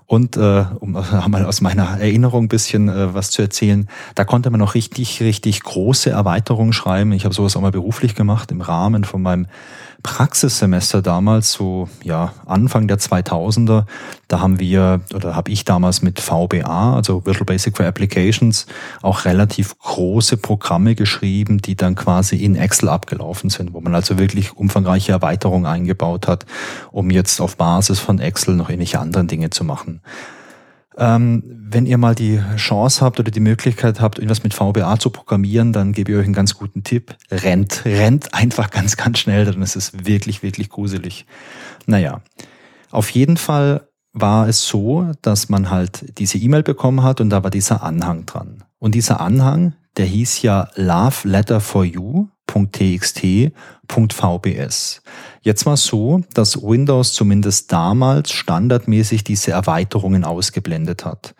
Und 0.06 0.36
äh, 0.36 0.64
um 0.78 0.92
mal 1.28 1.44
aus 1.44 1.62
meiner 1.62 1.98
Erinnerung 1.98 2.44
ein 2.44 2.48
bisschen 2.48 2.88
äh, 2.88 3.14
was 3.14 3.30
zu 3.30 3.42
erzählen, 3.42 3.88
da 4.14 4.24
konnte 4.24 4.50
man 4.50 4.62
auch 4.62 4.74
richtig, 4.74 5.20
richtig 5.20 5.62
große 5.62 6.10
Erweiterungen 6.10 6.72
schreiben. 6.72 7.12
Ich 7.12 7.24
habe 7.24 7.34
sowas 7.34 7.56
auch 7.56 7.60
mal 7.60 7.72
beruflich 7.72 8.14
gemacht 8.14 8.52
im 8.52 8.60
Rahmen 8.60 9.04
von 9.04 9.22
meinem 9.22 9.46
Praxissemester 10.02 11.00
damals, 11.00 11.52
so 11.52 11.88
ja 12.02 12.32
Anfang 12.46 12.88
der 12.88 12.98
2000er, 12.98 13.84
da 14.28 14.40
haben 14.40 14.58
wir 14.58 15.00
oder 15.14 15.36
habe 15.36 15.50
ich 15.50 15.64
damals 15.64 16.02
mit 16.02 16.20
VBA, 16.20 16.96
also 16.96 17.24
Visual 17.24 17.44
Basic 17.44 17.76
for 17.76 17.86
Applications, 17.86 18.66
auch 19.00 19.24
relativ 19.24 19.78
große 19.78 20.36
Programme 20.36 20.94
geschrieben, 20.94 21.62
die 21.62 21.76
dann 21.76 21.94
quasi 21.94 22.36
in 22.36 22.56
Excel 22.56 22.88
abgelaufen 22.88 23.50
sind, 23.50 23.74
wo 23.74 23.80
man 23.80 23.94
also 23.94 24.18
wirklich 24.18 24.56
umfangreiche 24.56 25.12
Erweiterungen 25.12 25.66
eingebaut 25.66 26.26
hat, 26.26 26.46
um 26.90 27.10
jetzt 27.10 27.40
auf 27.40 27.56
Basis 27.56 28.00
von 28.00 28.18
Excel 28.18 28.56
noch 28.56 28.70
ähnliche 28.70 28.98
anderen 28.98 29.28
Dinge 29.28 29.50
zu 29.50 29.62
machen. 29.62 30.00
Ähm, 30.98 31.42
wenn 31.46 31.86
ihr 31.86 31.98
mal 31.98 32.14
die 32.14 32.40
Chance 32.56 33.04
habt 33.04 33.18
oder 33.18 33.30
die 33.30 33.40
Möglichkeit 33.40 34.00
habt, 34.00 34.18
irgendwas 34.18 34.42
mit 34.42 34.54
VBA 34.54 34.98
zu 34.98 35.10
programmieren, 35.10 35.72
dann 35.72 35.92
gebe 35.92 36.12
ich 36.12 36.18
euch 36.18 36.24
einen 36.24 36.34
ganz 36.34 36.54
guten 36.54 36.84
Tipp. 36.84 37.16
Rennt, 37.30 37.84
rennt 37.84 38.34
einfach 38.34 38.70
ganz, 38.70 38.96
ganz 38.96 39.18
schnell, 39.18 39.44
dann 39.44 39.62
ist 39.62 39.76
es 39.76 40.04
wirklich, 40.04 40.42
wirklich 40.42 40.68
gruselig. 40.68 41.26
Naja, 41.86 42.20
auf 42.90 43.10
jeden 43.10 43.38
Fall 43.38 43.88
war 44.12 44.48
es 44.48 44.66
so, 44.66 45.10
dass 45.22 45.48
man 45.48 45.70
halt 45.70 46.18
diese 46.18 46.36
E-Mail 46.38 46.62
bekommen 46.62 47.02
hat 47.02 47.20
und 47.20 47.30
da 47.30 47.42
war 47.42 47.50
dieser 47.50 47.82
Anhang 47.82 48.26
dran. 48.26 48.64
Und 48.78 48.94
dieser 48.94 49.20
Anhang, 49.20 49.74
der 49.96 50.06
hieß 50.06 50.42
ja 50.42 50.68
Love 50.76 51.28
Letter 51.28 51.60
for. 51.60 51.84
Jetzt 55.42 55.66
war 55.66 55.74
es 55.74 55.84
so, 55.84 56.22
dass 56.34 56.62
Windows 56.62 57.14
zumindest 57.14 57.72
damals 57.72 58.30
standardmäßig 58.30 59.24
diese 59.24 59.52
Erweiterungen 59.52 60.24
ausgeblendet 60.24 61.04
hat. 61.04 61.34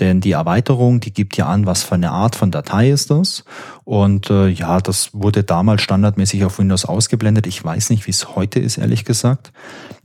Denn 0.00 0.20
die 0.20 0.32
Erweiterung, 0.32 1.00
die 1.00 1.12
gibt 1.12 1.36
ja 1.36 1.46
an, 1.46 1.66
was 1.66 1.82
für 1.82 1.96
eine 1.96 2.10
Art 2.10 2.36
von 2.36 2.50
Datei 2.50 2.90
ist 2.90 3.10
das. 3.10 3.44
Und 3.84 4.30
äh, 4.30 4.48
ja, 4.48 4.80
das 4.80 5.10
wurde 5.12 5.42
damals 5.42 5.82
standardmäßig 5.82 6.44
auf 6.44 6.58
Windows 6.58 6.84
ausgeblendet. 6.84 7.46
Ich 7.46 7.64
weiß 7.64 7.90
nicht, 7.90 8.06
wie 8.06 8.12
es 8.12 8.36
heute 8.36 8.60
ist, 8.60 8.78
ehrlich 8.78 9.04
gesagt. 9.04 9.52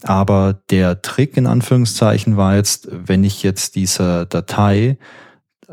Aber 0.03 0.59
der 0.71 1.01
Trick 1.01 1.37
in 1.37 1.45
Anführungszeichen 1.45 2.37
war 2.37 2.55
jetzt, 2.55 2.87
wenn 2.91 3.23
ich 3.23 3.43
jetzt 3.43 3.75
diese 3.75 4.25
Datei 4.25 4.97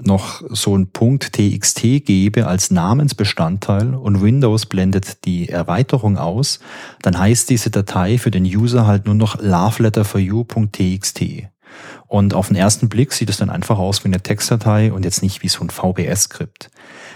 noch 0.00 0.42
so 0.48 0.76
ein 0.76 0.88
Punkt 0.88 1.32
.txt 1.32 1.80
gebe 2.04 2.46
als 2.46 2.70
Namensbestandteil 2.70 3.94
und 3.94 4.22
Windows 4.22 4.66
blendet 4.66 5.24
die 5.24 5.48
Erweiterung 5.48 6.18
aus, 6.18 6.60
dann 7.02 7.18
heißt 7.18 7.50
diese 7.50 7.70
Datei 7.70 8.18
für 8.18 8.30
den 8.30 8.44
User 8.44 8.86
halt 8.86 9.06
nur 9.06 9.14
noch 9.14 9.40
loveletterforyou.txt. 9.40 11.22
Und 12.08 12.34
auf 12.34 12.48
den 12.48 12.56
ersten 12.56 12.88
Blick 12.88 13.12
sieht 13.12 13.30
es 13.30 13.36
dann 13.36 13.50
einfach 13.50 13.78
aus 13.78 14.02
wie 14.04 14.08
eine 14.08 14.20
Textdatei 14.20 14.92
und 14.92 15.04
jetzt 15.04 15.22
nicht 15.22 15.42
wie 15.42 15.48
so 15.48 15.62
ein 15.62 15.70
VBS-Skript. 15.70 16.70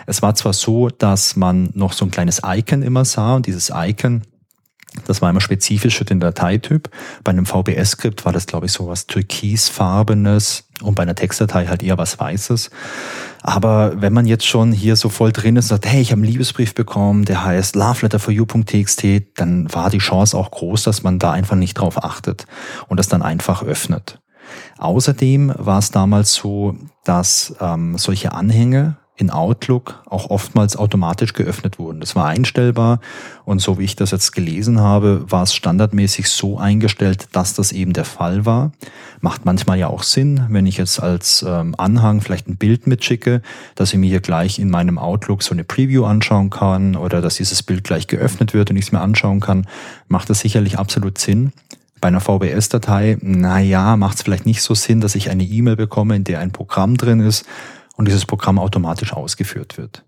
Es 0.07 0.23
war 0.23 0.35
zwar 0.35 0.53
so, 0.53 0.89
dass 0.89 1.35
man 1.35 1.71
noch 1.75 1.93
so 1.93 2.05
ein 2.05 2.11
kleines 2.11 2.43
Icon 2.45 2.83
immer 2.83 3.05
sah 3.05 3.35
und 3.35 3.47
dieses 3.47 3.73
Icon 3.75 4.23
das 5.07 5.21
war 5.21 5.31
immer 5.31 5.41
spezifisch 5.41 5.99
für 5.99 6.05
den 6.05 6.21
Dateityp. 6.21 6.89
Bei 7.25 7.31
einem 7.31 7.47
VBS-Skript 7.47 8.25
war 8.25 8.33
das, 8.33 8.47
glaube 8.47 8.67
ich, 8.67 8.73
so 8.73 8.87
was 8.87 9.07
türkisfarbenes 9.07 10.69
und 10.83 10.95
bei 10.95 11.03
einer 11.03 11.15
Textdatei 11.15 11.67
halt 11.67 11.83
eher 11.83 11.99
was 11.99 12.19
Weißes. 12.19 12.71
Aber 13.43 14.01
wenn 14.01 14.13
man 14.13 14.27
jetzt 14.27 14.47
schon 14.47 14.73
hier 14.73 14.97
so 14.97 15.09
voll 15.09 15.33
drin 15.33 15.57
ist 15.57 15.67
und 15.67 15.69
sagt, 15.71 15.87
hey, 15.87 16.01
ich 16.01 16.13
habe 16.13 16.23
einen 16.23 16.31
Liebesbrief 16.31 16.75
bekommen, 16.75 17.25
der 17.25 17.45
heißt 17.45 17.77
loveletterforyou.txt, 17.77 19.05
dann 19.37 19.73
war 19.73 19.91
die 19.91 19.99
Chance 19.99 20.37
auch 20.37 20.51
groß, 20.51 20.85
dass 20.85 21.03
man 21.03 21.19
da 21.19 21.33
einfach 21.33 21.57
nicht 21.57 21.75
drauf 21.75 22.03
achtet 22.03 22.47
und 22.89 22.99
das 22.99 23.09
dann 23.09 23.23
einfach 23.23 23.63
öffnet. 23.63 24.21
Außerdem 24.79 25.53
war 25.57 25.79
es 25.79 25.91
damals 25.91 26.35
so, 26.35 26.77
dass 27.05 27.55
ähm, 27.61 27.99
solche 27.99 28.33
Anhänge 28.33 28.97
in 29.17 29.31
Outlook 29.31 30.03
auch 30.07 30.31
oftmals 30.31 30.77
automatisch 30.77 31.35
geöffnet 31.35 31.79
wurden. 31.79 32.01
Das 32.01 32.17
war 32.17 32.27
einstellbar 32.27 33.01
und 33.45 33.61
so 33.61 33.79
wie 33.79 33.85
ich 33.85 33.95
das 33.95 34.11
jetzt 34.11 34.33
gelesen 34.33 34.81
habe, 34.81 35.25
war 35.29 35.45
es 35.45 35.55
standardmäßig 35.55 36.29
so 36.29 36.59
eingestellt, 36.59 37.29
dass 37.33 37.55
das 37.55 37.71
eben 37.71 37.93
der 37.93 38.05
Fall 38.05 38.45
war. 38.45 38.73
Macht 39.21 39.45
manchmal 39.45 39.79
ja 39.79 39.87
auch 39.87 40.03
Sinn, 40.03 40.47
wenn 40.49 40.67
ich 40.67 40.79
jetzt 40.79 41.01
als 41.01 41.45
ähm, 41.47 41.77
Anhang 41.79 42.23
vielleicht 42.23 42.49
ein 42.49 42.57
Bild 42.57 42.89
mitschicke, 42.89 43.41
dass 43.77 43.93
ich 43.93 43.99
mir 43.99 44.09
hier 44.09 44.21
gleich 44.21 44.59
in 44.59 44.69
meinem 44.69 44.99
Outlook 44.99 45.45
so 45.45 45.55
eine 45.55 45.65
Preview 45.65 46.05
anschauen 46.05 46.51
kann 46.51 46.97
oder 46.97 47.21
dass 47.21 47.37
dieses 47.37 47.63
Bild 47.63 47.85
gleich 47.85 48.09
geöffnet 48.09 48.53
wird 48.53 48.71
und 48.71 48.77
ich 48.77 48.87
es 48.87 48.93
mir 48.93 49.01
anschauen 49.01 49.39
kann, 49.39 49.67
macht 50.09 50.29
das 50.29 50.41
sicherlich 50.41 50.79
absolut 50.79 51.19
Sinn. 51.19 51.53
Bei 52.01 52.09
einer 52.09 52.21
VBS-Datei, 52.21 53.17
naja, 53.23 53.97
macht 53.97 54.17
es 54.17 54.23
vielleicht 54.23 54.45
nicht 54.45 54.61
so 54.61 54.75
Sinn, 54.75 55.01
dass 55.01 55.15
ich 55.15 55.31
eine 55.31 55.45
E-Mail 55.45 55.77
bekomme, 55.77 56.17
in 56.17 56.25
der 56.25 56.41
ein 56.41 56.51
Programm 56.51 56.97
drin 56.97 57.21
ist, 57.21 57.47
und 57.97 58.07
dieses 58.07 58.27
Programm 58.27 58.59
automatisch 58.59 59.13
ausgeführt 59.13 59.79
wird. 59.79 60.05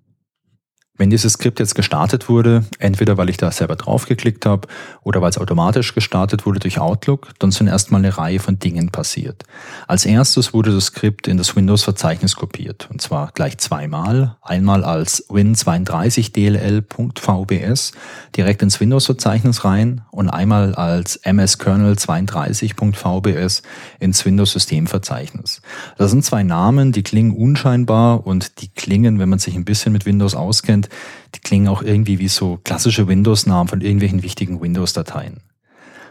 Wenn 0.99 1.11
dieses 1.11 1.35
Skript 1.35 1.61
jetzt 1.61 1.75
gestartet 1.75 2.31
wurde, 2.31 2.65
entweder 2.79 3.19
weil 3.19 3.29
ich 3.29 3.37
da 3.37 3.51
selber 3.51 3.77
draufgeklickt 3.77 4.47
habe 4.47 4.67
oder 5.03 5.21
weil 5.21 5.29
es 5.29 5.37
automatisch 5.37 5.95
gestartet 5.95 6.47
wurde 6.47 6.59
durch 6.59 6.79
Outlook, 6.79 7.35
dann 7.39 7.51
sind 7.51 7.67
erstmal 7.67 8.01
eine 8.01 8.17
Reihe 8.17 8.39
von 8.39 8.59
Dingen 8.59 8.89
passiert. 8.89 9.45
Als 9.87 10.07
erstes 10.07 10.55
wurde 10.55 10.73
das 10.73 10.87
Skript 10.87 11.29
in 11.29 11.37
das 11.37 11.55
Windows-Verzeichnis 11.55 12.35
kopiert, 12.35 12.89
und 12.91 13.03
zwar 13.03 13.31
gleich 13.35 13.59
zweimal. 13.59 14.39
Einmal 14.41 14.85
als 14.85 15.29
win32dll.vbs 15.29 17.93
direkt 18.35 18.63
ins 18.63 18.81
Windows-Verzeichnis 18.81 19.65
rein 19.65 20.01
und 20.11 20.31
einmal 20.31 20.75
als 20.75 21.23
mskernel32.vbs 21.25 23.61
ins 24.01 24.25
Windows-Systemverzeichnis. 24.25 25.61
Das 25.99 26.11
sind 26.11 26.25
zwei 26.25 26.43
Namen, 26.43 26.93
die 26.93 27.03
klingen 27.03 27.37
unscheinbar 27.37 28.27
und 28.27 28.63
die 28.63 28.69
klingen, 28.69 29.19
wenn 29.19 29.29
man 29.29 29.39
sich 29.39 29.57
ein 29.57 29.67
bisschen 29.67 29.93
mit 29.93 30.07
Windows 30.07 30.35
auskennt, 30.35 30.86
die 31.35 31.41
klingen 31.41 31.69
auch 31.69 31.83
irgendwie 31.83 32.19
wie 32.19 32.29
so 32.29 32.59
klassische 32.65 33.09
Windows-Namen 33.09 33.69
von 33.69 33.81
irgendwelchen 33.81 34.23
wichtigen 34.23 34.61
Windows-Dateien. 34.61 35.41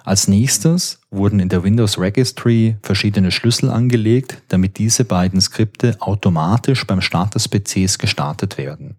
Als 0.03 0.27
nächstes 0.27 0.99
wurden 1.09 1.39
in 1.39 1.49
der 1.49 1.63
Windows 1.63 1.97
Registry 1.97 2.77
verschiedene 2.83 3.31
Schlüssel 3.31 3.71
angelegt, 3.71 4.43
damit 4.49 4.77
diese 4.77 5.03
beiden 5.03 5.41
Skripte 5.41 5.97
automatisch 5.99 6.85
beim 6.85 7.01
Start 7.01 7.33
des 7.33 7.47
PCs 7.47 7.97
gestartet 7.97 8.59
werden. 8.59 8.97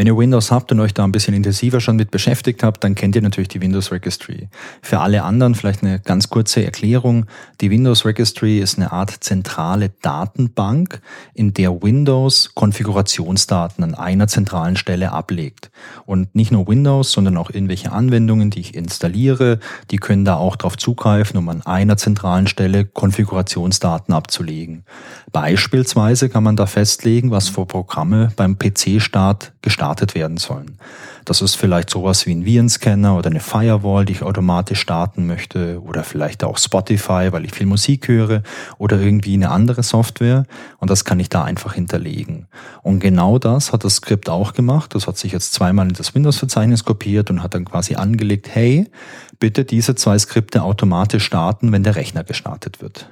Wenn 0.00 0.06
ihr 0.06 0.16
Windows 0.16 0.50
habt 0.50 0.72
und 0.72 0.80
euch 0.80 0.94
da 0.94 1.04
ein 1.04 1.12
bisschen 1.12 1.34
intensiver 1.34 1.78
schon 1.78 1.96
mit 1.96 2.10
beschäftigt 2.10 2.62
habt, 2.62 2.82
dann 2.82 2.94
kennt 2.94 3.16
ihr 3.16 3.20
natürlich 3.20 3.48
die 3.48 3.60
Windows 3.60 3.92
Registry. 3.92 4.48
Für 4.80 5.00
alle 5.00 5.24
anderen 5.24 5.54
vielleicht 5.54 5.82
eine 5.82 6.00
ganz 6.00 6.30
kurze 6.30 6.64
Erklärung. 6.64 7.26
Die 7.60 7.70
Windows 7.70 8.06
Registry 8.06 8.60
ist 8.60 8.78
eine 8.78 8.92
Art 8.92 9.10
zentrale 9.10 9.90
Datenbank, 10.00 11.02
in 11.34 11.52
der 11.52 11.82
Windows 11.82 12.54
Konfigurationsdaten 12.54 13.84
an 13.84 13.94
einer 13.94 14.26
zentralen 14.26 14.76
Stelle 14.76 15.12
ablegt. 15.12 15.70
Und 16.06 16.34
nicht 16.34 16.50
nur 16.50 16.66
Windows, 16.66 17.12
sondern 17.12 17.36
auch 17.36 17.50
irgendwelche 17.50 17.92
Anwendungen, 17.92 18.48
die 18.48 18.60
ich 18.60 18.74
installiere, 18.74 19.58
die 19.90 19.98
können 19.98 20.24
da 20.24 20.36
auch 20.36 20.56
darauf 20.56 20.78
zugreifen, 20.78 21.36
um 21.36 21.46
an 21.50 21.60
einer 21.66 21.98
zentralen 21.98 22.46
Stelle 22.46 22.86
Konfigurationsdaten 22.86 24.14
abzulegen. 24.14 24.86
Beispielsweise 25.30 26.30
kann 26.30 26.42
man 26.42 26.56
da 26.56 26.64
festlegen, 26.64 27.30
was 27.30 27.50
für 27.50 27.66
Programme 27.66 28.32
beim 28.34 28.58
PC-Start 28.58 29.52
gestartet 29.60 29.89
werden 30.14 30.36
sollen. 30.36 30.78
Das 31.24 31.42
ist 31.42 31.54
vielleicht 31.54 31.90
sowas 31.90 32.26
wie 32.26 32.32
ein 32.32 32.44
Virenscanner 32.44 33.16
oder 33.16 33.30
eine 33.30 33.40
Firewall, 33.40 34.04
die 34.04 34.12
ich 34.14 34.22
automatisch 34.22 34.80
starten 34.80 35.26
möchte 35.26 35.80
oder 35.82 36.04
vielleicht 36.04 36.44
auch 36.44 36.58
Spotify, 36.58 37.28
weil 37.30 37.44
ich 37.44 37.52
viel 37.52 37.66
Musik 37.66 38.08
höre 38.08 38.42
oder 38.78 38.98
irgendwie 39.00 39.34
eine 39.34 39.50
andere 39.50 39.82
Software 39.82 40.44
und 40.78 40.90
das 40.90 41.04
kann 41.04 41.20
ich 41.20 41.28
da 41.28 41.44
einfach 41.44 41.74
hinterlegen. 41.74 42.46
Und 42.82 43.00
genau 43.00 43.38
das 43.38 43.72
hat 43.72 43.84
das 43.84 43.96
Skript 43.96 44.28
auch 44.28 44.52
gemacht. 44.52 44.94
Das 44.94 45.06
hat 45.06 45.18
sich 45.18 45.32
jetzt 45.32 45.52
zweimal 45.52 45.88
in 45.88 45.94
das 45.94 46.14
Windows-Verzeichnis 46.14 46.84
kopiert 46.84 47.30
und 47.30 47.42
hat 47.42 47.54
dann 47.54 47.64
quasi 47.64 47.94
angelegt, 47.94 48.48
hey, 48.52 48.90
bitte 49.38 49.64
diese 49.64 49.94
zwei 49.94 50.18
Skripte 50.18 50.62
automatisch 50.62 51.24
starten, 51.24 51.72
wenn 51.72 51.82
der 51.82 51.96
Rechner 51.96 52.24
gestartet 52.24 52.80
wird. 52.80 53.08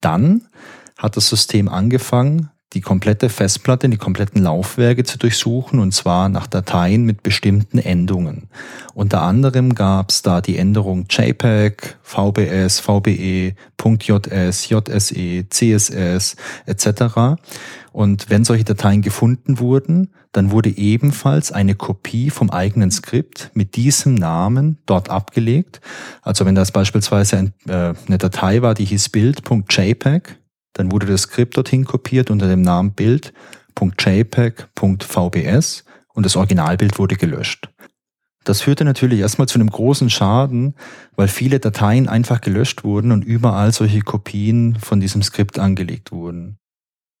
Dann 0.00 0.42
hat 0.98 1.16
das 1.16 1.28
System 1.28 1.68
angefangen, 1.68 2.50
die 2.72 2.80
komplette 2.80 3.28
Festplatte, 3.28 3.88
die 3.88 3.96
kompletten 3.96 4.42
Laufwerke 4.42 5.04
zu 5.04 5.18
durchsuchen 5.18 5.78
und 5.78 5.92
zwar 5.92 6.28
nach 6.28 6.46
Dateien 6.46 7.04
mit 7.04 7.22
bestimmten 7.22 7.78
Endungen. 7.78 8.48
Unter 8.94 9.22
anderem 9.22 9.74
gab 9.74 10.10
es 10.10 10.22
da 10.22 10.40
die 10.40 10.56
Änderung 10.56 11.06
JPEG, 11.10 11.96
VBS, 12.02 12.80
VBE, 12.80 13.54
.js, 13.84 14.68
JSE, 14.68 15.46
CSS 15.48 16.36
etc. 16.66 17.40
Und 17.92 18.30
wenn 18.30 18.44
solche 18.44 18.64
Dateien 18.64 19.02
gefunden 19.02 19.58
wurden, 19.58 20.10
dann 20.32 20.50
wurde 20.50 20.70
ebenfalls 20.70 21.52
eine 21.52 21.74
Kopie 21.74 22.30
vom 22.30 22.48
eigenen 22.48 22.90
Skript 22.90 23.50
mit 23.54 23.76
diesem 23.76 24.14
Namen 24.14 24.78
dort 24.86 25.10
abgelegt. 25.10 25.80
Also 26.22 26.46
wenn 26.46 26.54
das 26.54 26.72
beispielsweise 26.72 27.52
äh, 27.68 27.94
eine 28.06 28.18
Datei 28.18 28.62
war, 28.62 28.74
die 28.74 28.86
hieß 28.86 29.10
Bild.jpg, 29.10 30.38
dann 30.72 30.92
wurde 30.92 31.06
das 31.06 31.22
Skript 31.22 31.56
dorthin 31.56 31.84
kopiert 31.84 32.30
unter 32.30 32.48
dem 32.48 32.62
Namen 32.62 32.92
bild.jpg.vbs 32.92 33.84
und 36.14 36.26
das 36.26 36.36
Originalbild 36.36 36.98
wurde 36.98 37.16
gelöscht. 37.16 37.70
Das 38.44 38.60
führte 38.60 38.84
natürlich 38.84 39.20
erstmal 39.20 39.46
zu 39.46 39.58
einem 39.58 39.70
großen 39.70 40.10
Schaden, 40.10 40.74
weil 41.14 41.28
viele 41.28 41.60
Dateien 41.60 42.08
einfach 42.08 42.40
gelöscht 42.40 42.82
wurden 42.82 43.12
und 43.12 43.24
überall 43.24 43.72
solche 43.72 44.00
Kopien 44.00 44.76
von 44.80 44.98
diesem 45.00 45.22
Skript 45.22 45.58
angelegt 45.60 46.10
wurden. 46.10 46.58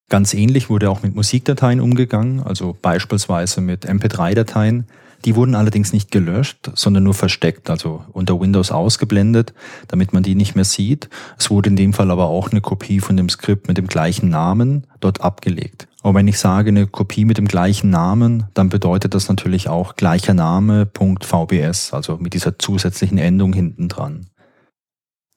Ganz 0.08 0.34
ähnlich 0.34 0.68
wurde 0.68 0.90
auch 0.90 1.02
mit 1.02 1.14
Musikdateien 1.14 1.80
umgegangen, 1.80 2.42
also 2.42 2.76
beispielsweise 2.80 3.60
mit 3.60 3.88
MP3-Dateien. 3.88 4.86
Die 5.24 5.36
wurden 5.36 5.54
allerdings 5.54 5.92
nicht 5.92 6.10
gelöscht, 6.10 6.70
sondern 6.74 7.04
nur 7.04 7.14
versteckt, 7.14 7.70
also 7.70 8.04
unter 8.12 8.40
Windows 8.40 8.72
ausgeblendet, 8.72 9.54
damit 9.88 10.12
man 10.12 10.22
die 10.22 10.34
nicht 10.34 10.54
mehr 10.54 10.64
sieht. 10.64 11.08
Es 11.38 11.50
wurde 11.50 11.70
in 11.70 11.76
dem 11.76 11.92
Fall 11.92 12.10
aber 12.10 12.26
auch 12.26 12.50
eine 12.50 12.60
Kopie 12.60 13.00
von 13.00 13.16
dem 13.16 13.28
Skript 13.28 13.68
mit 13.68 13.78
dem 13.78 13.86
gleichen 13.86 14.28
Namen 14.28 14.86
dort 15.00 15.20
abgelegt. 15.20 15.86
Aber 16.02 16.14
wenn 16.14 16.26
ich 16.26 16.38
sage 16.38 16.70
eine 16.70 16.88
Kopie 16.88 17.24
mit 17.24 17.38
dem 17.38 17.46
gleichen 17.46 17.90
Namen, 17.90 18.44
dann 18.54 18.68
bedeutet 18.68 19.14
das 19.14 19.28
natürlich 19.28 19.68
auch 19.68 19.94
gleicher 19.94 20.34
Name.vbs, 20.34 21.92
also 21.92 22.16
mit 22.16 22.34
dieser 22.34 22.58
zusätzlichen 22.58 23.18
Endung 23.18 23.52
hinten 23.52 23.88
dran. 23.88 24.26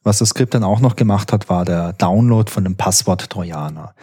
Was 0.05 0.19
das 0.19 0.29
Skript 0.29 0.53
dann 0.53 0.63
auch 0.63 0.81
noch 0.81 0.95
gemacht 0.95 1.33
hat, 1.33 1.49
war 1.49 1.65
der 1.65 1.93
Download 1.93 2.51
von 2.51 2.63
dem 2.63 2.75
Passwort-Trojaner. 2.75 3.95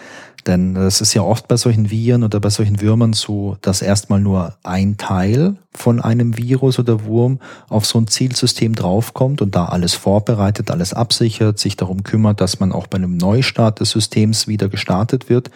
Denn 0.47 0.75
es 0.77 1.01
ist 1.01 1.15
ja 1.15 1.23
oft 1.23 1.47
bei 1.47 1.57
solchen 1.57 1.91
Viren 1.91 2.25
oder 2.25 2.41
bei 2.41 2.51
solchen 2.51 2.81
Würmern 2.81 3.13
so, 3.13 3.57
dass 3.63 3.81
erstmal 3.81 4.21
nur 4.21 4.55
ein 4.65 4.97
Teil 4.97 5.57
von 5.73 6.01
einem 6.01 6.37
Virus 6.37 6.79
oder 6.79 7.05
Wurm 7.05 7.39
auf 7.69 7.87
so 7.87 7.99
ein 7.99 8.09
Zielsystem 8.09 8.75
draufkommt 8.75 9.41
und 9.41 9.55
da 9.55 9.67
alles 9.67 9.95
vorbereitet, 9.95 10.71
alles 10.71 10.95
absichert, 10.95 11.59
sich 11.59 11.77
darum 11.77 12.03
kümmert, 12.03 12.41
dass 12.41 12.59
man 12.59 12.73
auch 12.73 12.89
bei 12.89 12.99
einem 12.99 13.17
Neustart 13.17 13.81
des 13.81 13.91
Systems 13.91 14.49
wieder 14.49 14.69
gestartet 14.69 15.29
wird 15.29 15.51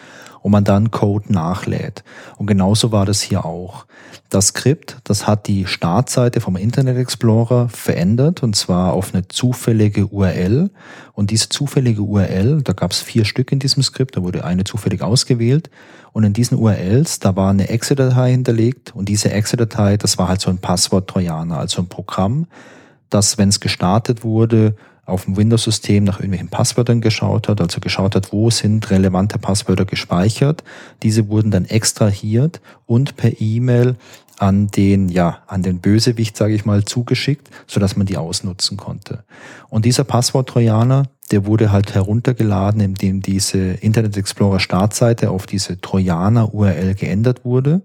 und 0.47 0.51
man 0.53 0.63
dann 0.63 0.91
Code 0.91 1.33
nachlädt. 1.33 2.05
Und 2.37 2.47
genauso 2.47 2.93
war 2.93 3.05
das 3.05 3.21
hier 3.21 3.43
auch. 3.43 3.85
Das 4.29 4.47
Skript, 4.47 4.95
das 5.03 5.27
hat 5.27 5.47
die 5.47 5.65
Startseite 5.65 6.39
vom 6.39 6.55
Internet 6.55 6.95
Explorer 6.95 7.67
verändert 7.67 8.43
und 8.43 8.55
zwar 8.55 8.93
auf 8.93 9.13
eine 9.13 9.27
zufällige 9.27 10.07
URL. 10.07 10.69
Und 11.11 11.31
diese 11.31 11.49
zufällige 11.49 12.01
URL, 12.01 12.61
da 12.61 12.71
gab 12.71 12.91
es 12.91 13.01
vier 13.01 13.25
Stück 13.25 13.51
in 13.51 13.59
diesem 13.59 13.83
Skript, 13.83 14.15
da 14.15 14.23
wurde 14.23 14.45
eine 14.45 14.63
zufällig 14.63 15.01
ausgewählt. 15.01 15.69
Und 16.13 16.23
in 16.23 16.31
diesen 16.31 16.57
URLs, 16.57 17.19
da 17.19 17.35
war 17.35 17.49
eine 17.49 17.67
Exe-Datei 17.67 18.31
hinterlegt 18.31 18.95
und 18.95 19.09
diese 19.09 19.31
Exe-Datei, 19.31 19.97
das 19.97 20.17
war 20.17 20.29
halt 20.29 20.39
so 20.39 20.49
ein 20.49 20.59
Passwort-Trojaner, 20.59 21.57
also 21.57 21.81
ein 21.81 21.89
Programm, 21.89 22.47
das, 23.09 23.37
wenn 23.37 23.49
es 23.49 23.59
gestartet 23.59 24.23
wurde, 24.23 24.77
auf 25.07 25.23
dem 25.23 25.37
Windows-System 25.37 26.03
nach 26.03 26.19
irgendwelchen 26.19 26.49
Passwörtern 26.49 26.99
geschaut 26.99 27.47
hat, 27.47 27.61
also 27.61 27.79
geschaut 27.79 28.13
hat, 28.13 28.33
wo 28.33 28.49
sind 28.49 28.91
relevante 28.91 29.39
Passwörter 29.39 29.85
gespeichert. 29.85 30.63
Diese 31.01 31.29
wurden 31.29 31.49
dann 31.49 31.65
extrahiert 31.65 32.59
und 32.85 33.15
per 33.15 33.39
E-Mail 33.39 33.95
an 34.37 34.67
den, 34.67 35.07
ja, 35.07 35.39
an 35.47 35.63
den 35.63 35.79
Bösewicht, 35.79 36.35
sage 36.35 36.53
ich 36.53 36.65
mal, 36.65 36.83
zugeschickt, 36.83 37.49
so 37.67 37.79
dass 37.79 37.95
man 37.95 38.05
die 38.05 38.17
ausnutzen 38.17 38.75
konnte. 38.75 39.23
Und 39.69 39.85
dieser 39.85 40.03
Passwort-Trojaner, 40.03 41.03
der 41.31 41.45
wurde 41.45 41.71
halt 41.71 41.95
heruntergeladen, 41.95 42.81
indem 42.81 43.21
diese 43.21 43.59
Internet 43.59 44.17
Explorer 44.17 44.59
Startseite 44.59 45.31
auf 45.31 45.45
diese 45.45 45.79
Trojaner-URL 45.79 46.95
geändert 46.95 47.45
wurde. 47.45 47.81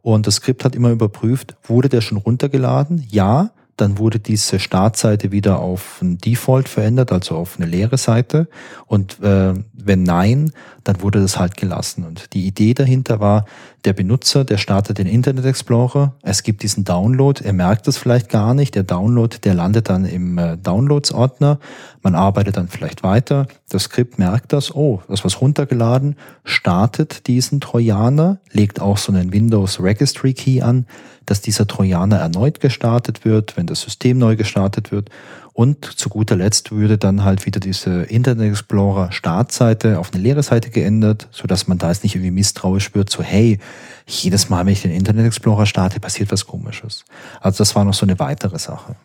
Und 0.00 0.28
das 0.28 0.36
Skript 0.36 0.64
hat 0.64 0.76
immer 0.76 0.90
überprüft, 0.90 1.56
wurde 1.64 1.88
der 1.88 2.00
schon 2.00 2.18
runtergeladen? 2.18 3.04
Ja 3.10 3.50
dann 3.82 3.98
wurde 3.98 4.20
diese 4.20 4.60
Startseite 4.60 5.32
wieder 5.32 5.58
auf 5.58 6.00
ein 6.00 6.16
Default 6.16 6.68
verändert, 6.68 7.10
also 7.10 7.34
auf 7.34 7.56
eine 7.56 7.66
leere 7.66 7.98
Seite. 7.98 8.48
Und 8.86 9.20
äh, 9.20 9.54
wenn 9.72 10.04
nein, 10.04 10.52
dann 10.84 11.02
wurde 11.02 11.20
das 11.20 11.36
halt 11.36 11.56
gelassen. 11.56 12.04
Und 12.04 12.32
die 12.32 12.46
Idee 12.46 12.74
dahinter 12.74 13.18
war, 13.18 13.44
der 13.84 13.92
Benutzer, 13.92 14.44
der 14.44 14.58
startet 14.58 14.98
den 14.98 15.06
Internet 15.06 15.44
Explorer, 15.44 16.14
es 16.22 16.42
gibt 16.42 16.62
diesen 16.62 16.84
Download, 16.84 17.42
er 17.44 17.52
merkt 17.52 17.86
das 17.86 17.96
vielleicht 17.96 18.28
gar 18.28 18.54
nicht, 18.54 18.74
der 18.74 18.84
Download, 18.84 19.36
der 19.42 19.54
landet 19.54 19.88
dann 19.88 20.04
im 20.04 20.38
äh, 20.38 20.56
Downloads-Ordner, 20.56 21.58
man 22.02 22.14
arbeitet 22.14 22.56
dann 22.56 22.68
vielleicht 22.68 23.02
weiter, 23.02 23.46
das 23.68 23.84
Skript 23.84 24.18
merkt 24.18 24.52
das, 24.52 24.74
oh, 24.74 25.02
das 25.08 25.24
was 25.24 25.40
runtergeladen, 25.40 26.16
startet 26.44 27.26
diesen 27.26 27.60
Trojaner, 27.60 28.38
legt 28.52 28.80
auch 28.80 28.98
so 28.98 29.12
einen 29.12 29.32
Windows 29.32 29.80
Registry 29.80 30.34
Key 30.34 30.62
an, 30.62 30.86
dass 31.26 31.40
dieser 31.40 31.66
Trojaner 31.66 32.16
erneut 32.16 32.60
gestartet 32.60 33.24
wird, 33.24 33.56
wenn 33.56 33.66
das 33.66 33.80
System 33.80 34.18
neu 34.18 34.36
gestartet 34.36 34.92
wird 34.92 35.10
und 35.52 35.84
zu 35.84 36.08
guter 36.08 36.36
Letzt 36.36 36.72
würde 36.72 36.96
dann 36.96 37.24
halt 37.24 37.44
wieder 37.44 37.60
diese 37.60 38.04
Internet 38.04 38.50
Explorer 38.50 39.12
Startseite 39.12 39.98
auf 39.98 40.12
eine 40.12 40.22
leere 40.22 40.42
Seite 40.42 40.70
geändert, 40.70 41.28
so 41.30 41.46
dass 41.46 41.68
man 41.68 41.78
da 41.78 41.88
jetzt 41.90 42.04
nicht 42.04 42.14
irgendwie 42.14 42.30
misstrauisch 42.30 42.84
spürt, 42.84 43.10
so 43.10 43.22
hey, 43.22 43.58
jedes 44.06 44.48
Mal, 44.48 44.64
wenn 44.64 44.72
ich 44.72 44.82
den 44.82 44.90
Internet 44.90 45.26
Explorer 45.26 45.66
starte, 45.66 46.00
passiert 46.00 46.32
was 46.32 46.46
komisches. 46.46 47.04
Also 47.40 47.58
das 47.58 47.74
war 47.74 47.84
noch 47.84 47.94
so 47.94 48.06
eine 48.06 48.18
weitere 48.18 48.58
Sache. 48.58 48.96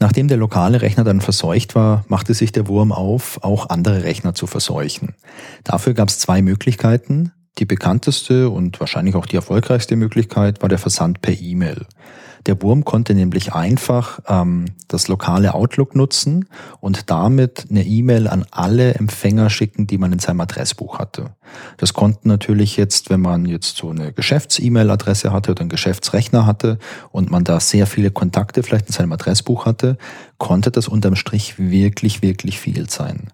Nachdem 0.00 0.28
der 0.28 0.38
lokale 0.38 0.80
Rechner 0.80 1.04
dann 1.04 1.20
verseucht 1.20 1.74
war, 1.74 2.04
machte 2.08 2.32
sich 2.34 2.52
der 2.52 2.66
Wurm 2.66 2.90
auf, 2.90 3.38
auch 3.42 3.68
andere 3.68 4.02
Rechner 4.02 4.34
zu 4.34 4.46
verseuchen. 4.46 5.14
Dafür 5.62 5.92
gab 5.92 6.08
es 6.08 6.18
zwei 6.18 6.40
Möglichkeiten. 6.40 7.32
Die 7.58 7.66
bekannteste 7.66 8.48
und 8.48 8.80
wahrscheinlich 8.80 9.14
auch 9.14 9.26
die 9.26 9.36
erfolgreichste 9.36 9.96
Möglichkeit 9.96 10.62
war 10.62 10.70
der 10.70 10.78
Versand 10.78 11.20
per 11.20 11.38
E-Mail. 11.38 11.84
Der 12.46 12.60
Wurm 12.62 12.84
konnte 12.84 13.14
nämlich 13.14 13.52
einfach 13.52 14.20
ähm, 14.26 14.66
das 14.88 15.08
lokale 15.08 15.54
Outlook 15.54 15.94
nutzen 15.94 16.46
und 16.80 17.10
damit 17.10 17.66
eine 17.70 17.84
E-Mail 17.84 18.28
an 18.28 18.46
alle 18.50 18.94
Empfänger 18.94 19.50
schicken, 19.50 19.86
die 19.86 19.98
man 19.98 20.12
in 20.12 20.18
seinem 20.18 20.40
Adressbuch 20.40 20.98
hatte. 20.98 21.34
Das 21.76 21.92
konnten 21.92 22.28
natürlich 22.28 22.76
jetzt, 22.76 23.10
wenn 23.10 23.20
man 23.20 23.44
jetzt 23.44 23.76
so 23.76 23.90
eine 23.90 24.12
Geschäfts-E-Mail-Adresse 24.12 25.32
hatte 25.32 25.50
oder 25.50 25.60
einen 25.60 25.70
Geschäftsrechner 25.70 26.46
hatte 26.46 26.78
und 27.10 27.30
man 27.30 27.44
da 27.44 27.60
sehr 27.60 27.86
viele 27.86 28.10
Kontakte 28.10 28.62
vielleicht 28.62 28.86
in 28.86 28.92
seinem 28.92 29.12
Adressbuch 29.12 29.66
hatte, 29.66 29.98
konnte 30.38 30.70
das 30.70 30.88
unterm 30.88 31.16
Strich 31.16 31.58
wirklich, 31.58 32.22
wirklich 32.22 32.58
viel 32.58 32.88
sein. 32.88 33.28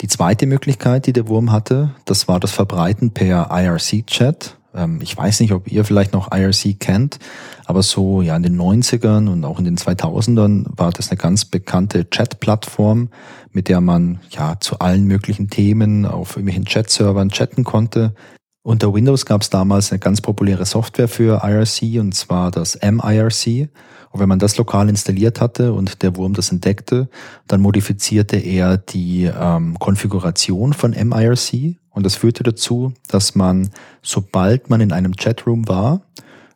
Die 0.00 0.08
zweite 0.08 0.46
Möglichkeit, 0.46 1.06
die 1.06 1.12
der 1.12 1.26
Wurm 1.26 1.50
hatte, 1.50 1.94
das 2.04 2.28
war 2.28 2.38
das 2.38 2.52
Verbreiten 2.52 3.10
per 3.10 3.48
IRC-Chat. 3.50 4.57
Ähm, 4.78 5.00
ich 5.02 5.16
weiß 5.16 5.40
nicht, 5.40 5.52
ob 5.52 5.70
ihr 5.70 5.84
vielleicht 5.84 6.12
noch 6.12 6.30
IRC 6.32 6.78
kennt, 6.78 7.18
aber 7.66 7.82
so 7.82 8.22
ja 8.22 8.36
in 8.36 8.42
den 8.42 8.58
90ern 8.58 9.28
und 9.28 9.44
auch 9.44 9.58
in 9.58 9.64
den 9.64 9.76
2000ern 9.76 10.66
war 10.68 10.92
das 10.92 11.10
eine 11.10 11.18
ganz 11.18 11.44
bekannte 11.44 12.08
Chat-Plattform, 12.08 13.10
mit 13.52 13.68
der 13.68 13.80
man 13.80 14.20
ja 14.30 14.58
zu 14.60 14.78
allen 14.78 15.04
möglichen 15.04 15.50
Themen 15.50 16.06
auf 16.06 16.36
irgendwelchen 16.36 16.64
Chat-Servern 16.64 17.30
chatten 17.30 17.64
konnte. 17.64 18.14
Unter 18.62 18.92
Windows 18.92 19.24
gab 19.24 19.42
es 19.42 19.50
damals 19.50 19.92
eine 19.92 19.98
ganz 19.98 20.20
populäre 20.20 20.66
Software 20.66 21.08
für 21.08 21.42
IRC 21.42 22.00
und 22.00 22.14
zwar 22.14 22.50
das 22.50 22.78
MIRC. 22.80 23.70
Und 24.10 24.20
wenn 24.20 24.28
man 24.28 24.38
das 24.38 24.56
lokal 24.56 24.88
installiert 24.88 25.40
hatte 25.40 25.72
und 25.72 26.02
der 26.02 26.16
Wurm 26.16 26.34
das 26.34 26.50
entdeckte, 26.50 27.08
dann 27.46 27.60
modifizierte 27.60 28.36
er 28.36 28.78
die 28.78 29.24
ähm, 29.24 29.78
Konfiguration 29.78 30.72
von 30.72 30.92
MIRC 30.92 31.76
und 31.98 32.06
das 32.06 32.14
führte 32.14 32.44
dazu, 32.44 32.92
dass 33.08 33.34
man, 33.34 33.70
sobald 34.02 34.70
man 34.70 34.80
in 34.80 34.92
einem 34.92 35.16
Chatroom 35.16 35.66
war, 35.66 36.02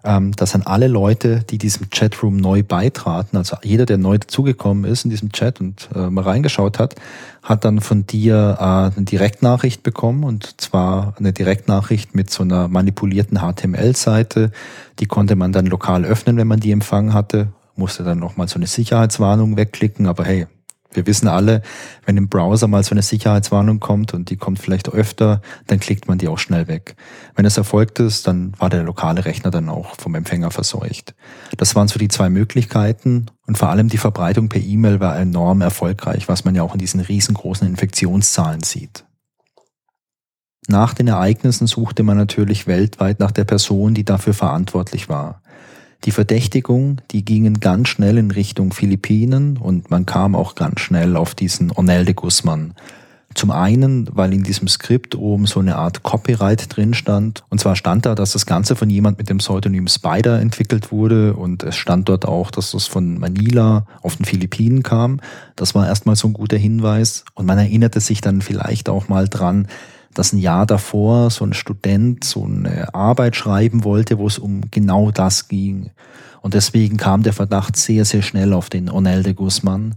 ähm, 0.05 0.31
dass 0.37 0.53
dann 0.53 0.63
alle 0.63 0.87
Leute, 0.87 1.41
die 1.51 1.59
diesem 1.59 1.91
Chatroom 1.91 2.37
neu 2.37 2.63
beitraten, 2.63 3.37
also 3.37 3.57
jeder, 3.65 3.85
der 3.85 3.99
neu 3.99 4.19
dazugekommen 4.19 4.85
ist 4.85 5.03
in 5.05 5.11
diesem 5.11 5.33
Chat 5.33 5.61
und 5.61 5.89
äh, 5.97 6.09
mal 6.11 6.23
reingeschaut 6.23 6.79
hat, 6.79 6.95
hat 7.43 7.65
dann 7.65 7.81
von 7.81 8.07
dir 8.07 8.57
äh, 8.61 8.63
eine 8.63 9.05
Direktnachricht 9.05 9.83
bekommen. 9.83 10.23
Und 10.23 10.61
zwar 10.61 11.17
eine 11.19 11.33
Direktnachricht 11.33 12.15
mit 12.15 12.31
so 12.31 12.45
einer 12.45 12.69
manipulierten 12.69 13.41
HTML-Seite. 13.41 14.53
Die 15.01 15.07
konnte 15.07 15.35
man 15.35 15.51
dann 15.51 15.67
lokal 15.67 16.05
öffnen, 16.05 16.37
wenn 16.37 16.47
man 16.47 16.61
die 16.61 16.71
empfangen 16.71 17.15
hatte, 17.15 17.49
musste 17.75 18.05
dann 18.05 18.21
nochmal 18.21 18.47
so 18.47 18.61
eine 18.61 18.69
Sicherheitswarnung 18.69 19.57
wegklicken, 19.57 20.07
aber 20.07 20.23
hey, 20.23 20.47
wir 20.93 21.07
wissen 21.07 21.29
alle, 21.29 21.63
wenn 22.05 22.17
im 22.17 22.29
Browser 22.29 22.69
mal 22.69 22.83
so 22.83 22.93
eine 22.93 23.03
Sicherheitswarnung 23.03 23.81
kommt 23.81 24.15
und 24.15 24.31
die 24.31 24.37
kommt 24.37 24.59
vielleicht 24.59 24.89
öfter, 24.89 25.41
dann 25.67 25.81
klickt 25.81 26.09
man 26.09 26.19
die 26.19 26.29
auch 26.29 26.39
schnell 26.39 26.69
weg. 26.69 26.97
Wenn 27.35 27.45
es 27.45 27.57
erfolgt 27.57 27.99
ist, 27.99 28.27
dann 28.27 28.53
war 28.59 28.71
der 28.71 28.83
lokale 28.83 29.25
Rechner 29.25 29.51
dann 29.51 29.69
auch 29.69 29.97
vom 29.97 30.15
Empfänger 30.15 30.51
verseucht. 30.51 31.15
Das 31.57 31.75
waren 31.75 31.89
so 31.89 31.99
die 31.99 32.09
zwei 32.09 32.29
Möglichkeiten 32.29 33.27
und 33.47 33.59
vor 33.59 33.69
allem 33.69 33.89
die 33.89 33.99
Verbreitung 33.99 34.49
per 34.49 34.61
E-Mail 34.61 35.01
war 35.01 35.19
enorm 35.19 35.61
erfolgreich, 35.61 36.29
was 36.29 36.45
man 36.45 36.55
ja 36.55 36.63
auch 36.63 36.75
in 36.75 36.79
diesen 36.79 37.01
riesengroßen 37.01 37.67
Infektionszahlen 37.67 38.63
sieht. 38.63 39.05
Nach 40.69 40.95
den 40.95 41.09
Ereignissen 41.09 41.67
suchte 41.67 42.03
man 42.03 42.17
natürlich 42.17 42.67
weltweit 42.67 43.19
nach 43.19 43.33
der 43.33 43.45
Person, 43.45 43.95
die 43.95 44.05
dafür 44.05 44.33
verantwortlich 44.33 45.09
war. 45.09 45.43
Die 46.05 46.11
Verdächtigung, 46.11 47.01
die 47.13 47.25
gingen 47.25 47.61
ganz 47.61 47.89
schnell 47.89 48.19
in 48.19 48.31
Richtung 48.33 48.73
Philippinen 48.73 49.57
und 49.57 49.91
man 49.91 50.05
kam 50.05 50.35
auch 50.35 50.57
ganz 50.57 50.81
schnell 50.81 51.17
auf 51.17 51.35
diesen 51.35 51.71
Onel 51.71 52.05
de 52.05 52.15
Guzman. 52.15 52.75
Zum 53.35 53.51
einen, 53.51 54.09
weil 54.13 54.35
in 54.35 54.43
diesem 54.43 54.69
Skript 54.69 55.15
oben 55.15 55.47
so 55.47 55.61
eine 55.61 55.77
Art 55.77 56.03
Copyright 56.03 56.77
drin 56.77 56.93
stand. 56.93 57.45
Und 57.49 57.61
zwar 57.61 57.77
stand 57.77 58.05
da, 58.05 58.15
dass 58.15 58.33
das 58.33 58.47
Ganze 58.47 58.77
von 58.77 58.91
jemand 58.91 59.19
mit 59.19 59.31
dem 59.31 59.39
Pseudonym 59.39 59.89
Spider 59.89 60.41
entwickelt 60.41 60.93
wurde. 60.93 61.35
Und 61.35 61.63
es 61.63 61.77
stand 61.77 62.09
dort 62.09 62.27
auch, 62.27 62.51
dass 62.51 62.73
das 62.73 62.87
von 62.87 63.19
Manila 63.19 63.87
auf 64.03 64.17
den 64.17 64.27
Philippinen 64.27 64.83
kam. 64.83 65.21
Das 65.57 65.75
war 65.75 65.87
erstmal 65.87 66.17
so 66.17 66.29
ein 66.29 66.35
guter 66.35 66.59
Hinweis. 66.59 67.25
Und 67.35 67.47
man 67.47 67.59
erinnerte 67.59 68.01
sich 68.01 68.21
dann 68.21 68.43
vielleicht 68.43 68.89
auch 68.89 69.09
mal 69.09 69.29
dran, 69.29 69.67
dass 70.15 70.33
ein 70.33 70.39
Jahr 70.39 70.67
davor 70.67 71.31
so 71.31 71.45
ein 71.45 71.55
Student 71.55 72.25
so 72.25 72.45
eine 72.45 72.95
Arbeit 72.95 73.37
schreiben 73.37 73.85
wollte, 73.85 74.19
wo 74.19 74.27
es 74.27 74.39
um 74.39 74.63
genau 74.71 75.11
das 75.11 75.49
ging. 75.49 75.91
Und 76.41 76.55
deswegen 76.55 76.97
kam 76.97 77.23
der 77.23 77.33
Verdacht 77.33 77.77
sehr, 77.77 78.05
sehr 78.05 78.23
schnell 78.23 78.53
auf 78.53 78.69
den 78.69 78.91
Onel 78.91 79.23
de 79.23 79.33
Guzman. 79.33 79.95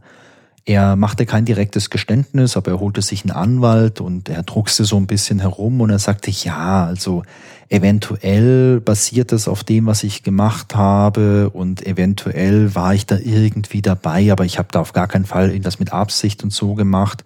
Er 0.68 0.96
machte 0.96 1.28
kein 1.28 1.46
direktes 1.46 1.92
Geständnis, 1.92 2.58
aber 2.58 2.72
er 2.72 2.80
holte 2.80 3.04
sich 3.04 3.24
einen 3.24 3.36
Anwalt 3.36 4.02
und 4.02 4.30
er 4.30 4.42
druckste 4.42 4.84
so 4.84 4.98
ein 4.98 5.06
bisschen 5.06 5.40
herum 5.40 5.80
und 5.80 5.92
er 5.92 6.00
sagte, 6.00 6.32
ja, 6.32 6.86
also 6.86 7.22
eventuell 7.70 8.80
basiert 8.80 9.32
es 9.32 9.48
auf 9.48 9.64
dem, 9.64 9.86
was 9.86 10.04
ich 10.04 10.24
gemacht 10.24 10.76
habe 10.76 11.52
und 11.52 11.86
eventuell 11.86 12.74
war 12.74 12.96
ich 12.96 13.06
da 13.06 13.18
irgendwie 13.18 13.84
dabei, 13.84 14.32
aber 14.32 14.46
ich 14.46 14.58
habe 14.58 14.70
da 14.72 14.82
auf 14.82 14.94
gar 14.94 15.08
keinen 15.08 15.26
Fall 15.26 15.50
irgendwas 15.50 15.80
mit 15.80 15.94
Absicht 15.94 16.44
und 16.44 16.52
so 16.52 16.74
gemacht. 16.74 17.24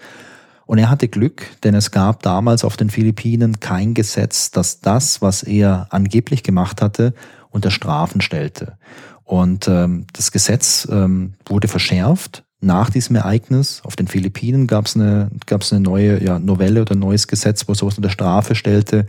Und 0.70 0.78
er 0.78 0.92
hatte 0.92 1.08
Glück, 1.08 1.48
denn 1.64 1.74
es 1.74 1.90
gab 1.90 2.22
damals 2.22 2.64
auf 2.64 2.78
den 2.78 2.92
Philippinen 2.92 3.60
kein 3.60 3.96
Gesetz, 3.96 4.52
das 4.52 4.82
das, 4.82 5.20
was 5.20 5.42
er 5.42 5.88
angeblich 5.90 6.44
gemacht 6.44 6.84
hatte, 6.84 7.16
unter 7.50 7.72
Strafen 7.72 8.22
stellte. 8.22 8.78
Und 9.24 9.68
ähm, 9.68 10.06
das 10.14 10.32
Gesetz 10.32 10.88
ähm, 10.92 11.34
wurde 11.48 11.68
verschärft 11.68 12.44
nach 12.62 12.92
diesem 12.92 13.16
Ereignis. 13.16 13.82
Auf 13.84 13.96
den 13.96 14.08
Philippinen 14.08 14.68
gab 14.68 14.86
es 14.86 14.96
eine, 14.96 15.32
gab's 15.48 15.74
eine 15.74 15.82
neue 15.82 16.24
ja, 16.24 16.38
Novelle 16.38 16.84
oder 16.84 16.94
ein 16.94 17.00
neues 17.00 17.28
Gesetz, 17.28 17.68
wo 17.68 17.74
sowas 17.74 17.98
unter 17.98 18.12
Strafe 18.12 18.54
stellte. 18.54 19.08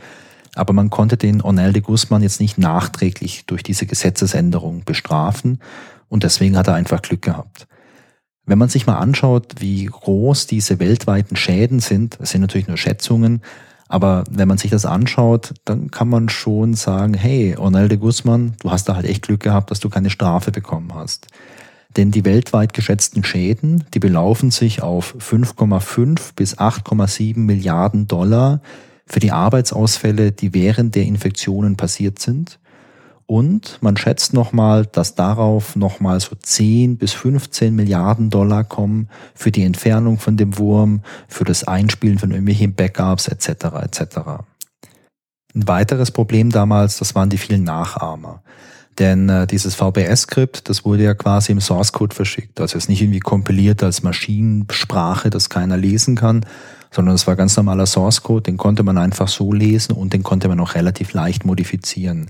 Aber 0.54 0.72
man 0.72 0.88
konnte 0.88 1.18
den 1.18 1.42
Ornel 1.42 1.74
de 1.74 1.82
Guzman 1.82 2.22
jetzt 2.22 2.40
nicht 2.40 2.56
nachträglich 2.56 3.44
durch 3.44 3.62
diese 3.62 3.84
Gesetzesänderung 3.84 4.84
bestrafen. 4.86 5.58
Und 6.08 6.22
deswegen 6.22 6.56
hat 6.56 6.68
er 6.68 6.74
einfach 6.74 7.02
Glück 7.02 7.20
gehabt. 7.20 7.66
Wenn 8.50 8.58
man 8.58 8.68
sich 8.68 8.84
mal 8.84 8.98
anschaut, 8.98 9.54
wie 9.60 9.84
groß 9.84 10.48
diese 10.48 10.80
weltweiten 10.80 11.36
Schäden 11.36 11.78
sind, 11.78 12.18
das 12.18 12.30
sind 12.30 12.40
natürlich 12.40 12.66
nur 12.66 12.76
Schätzungen, 12.76 13.42
aber 13.86 14.24
wenn 14.28 14.48
man 14.48 14.58
sich 14.58 14.72
das 14.72 14.84
anschaut, 14.84 15.54
dann 15.64 15.92
kann 15.92 16.08
man 16.08 16.28
schon 16.28 16.74
sagen, 16.74 17.14
hey, 17.14 17.54
de 17.56 17.96
Guzman, 17.96 18.54
du 18.58 18.72
hast 18.72 18.88
da 18.88 18.96
halt 18.96 19.06
echt 19.06 19.22
Glück 19.22 19.38
gehabt, 19.38 19.70
dass 19.70 19.78
du 19.78 19.88
keine 19.88 20.10
Strafe 20.10 20.50
bekommen 20.50 20.92
hast. 20.96 21.28
Denn 21.96 22.10
die 22.10 22.24
weltweit 22.24 22.74
geschätzten 22.74 23.22
Schäden, 23.22 23.84
die 23.94 24.00
belaufen 24.00 24.50
sich 24.50 24.82
auf 24.82 25.14
5,5 25.20 26.34
bis 26.34 26.58
8,7 26.58 27.38
Milliarden 27.38 28.08
Dollar 28.08 28.62
für 29.06 29.20
die 29.20 29.30
Arbeitsausfälle, 29.30 30.32
die 30.32 30.54
während 30.54 30.96
der 30.96 31.04
Infektionen 31.04 31.76
passiert 31.76 32.18
sind. 32.18 32.58
Und 33.30 33.78
man 33.80 33.96
schätzt 33.96 34.34
nochmal, 34.34 34.86
dass 34.86 35.14
darauf 35.14 35.76
nochmal 35.76 36.18
so 36.18 36.34
10 36.34 36.96
bis 36.96 37.12
15 37.12 37.72
Milliarden 37.72 38.28
Dollar 38.28 38.64
kommen 38.64 39.08
für 39.36 39.52
die 39.52 39.62
Entfernung 39.62 40.18
von 40.18 40.36
dem 40.36 40.58
Wurm, 40.58 41.02
für 41.28 41.44
das 41.44 41.62
Einspielen 41.62 42.18
von 42.18 42.32
irgendwelchen 42.32 42.74
Backups 42.74 43.28
etc. 43.28 43.66
etc. 43.82 44.00
Ein 45.54 45.68
weiteres 45.68 46.10
Problem 46.10 46.50
damals, 46.50 46.98
das 46.98 47.14
waren 47.14 47.30
die 47.30 47.38
vielen 47.38 47.62
Nachahmer. 47.62 48.42
Denn 48.98 49.28
äh, 49.28 49.46
dieses 49.46 49.76
VBS-Skript, 49.76 50.68
das 50.68 50.84
wurde 50.84 51.04
ja 51.04 51.14
quasi 51.14 51.52
im 51.52 51.60
Source 51.60 51.92
Code 51.92 52.16
verschickt. 52.16 52.60
Also 52.60 52.78
es 52.78 52.86
ist 52.86 52.88
nicht 52.88 53.00
irgendwie 53.00 53.20
kompiliert 53.20 53.84
als 53.84 54.02
Maschinensprache, 54.02 55.30
das 55.30 55.48
keiner 55.48 55.76
lesen 55.76 56.16
kann, 56.16 56.44
sondern 56.90 57.14
es 57.14 57.28
war 57.28 57.36
ganz 57.36 57.56
normaler 57.56 57.86
Source 57.86 58.24
Code, 58.24 58.42
den 58.42 58.56
konnte 58.56 58.82
man 58.82 58.98
einfach 58.98 59.28
so 59.28 59.52
lesen 59.52 59.92
und 59.92 60.14
den 60.14 60.24
konnte 60.24 60.48
man 60.48 60.58
auch 60.58 60.74
relativ 60.74 61.12
leicht 61.12 61.44
modifizieren. 61.44 62.28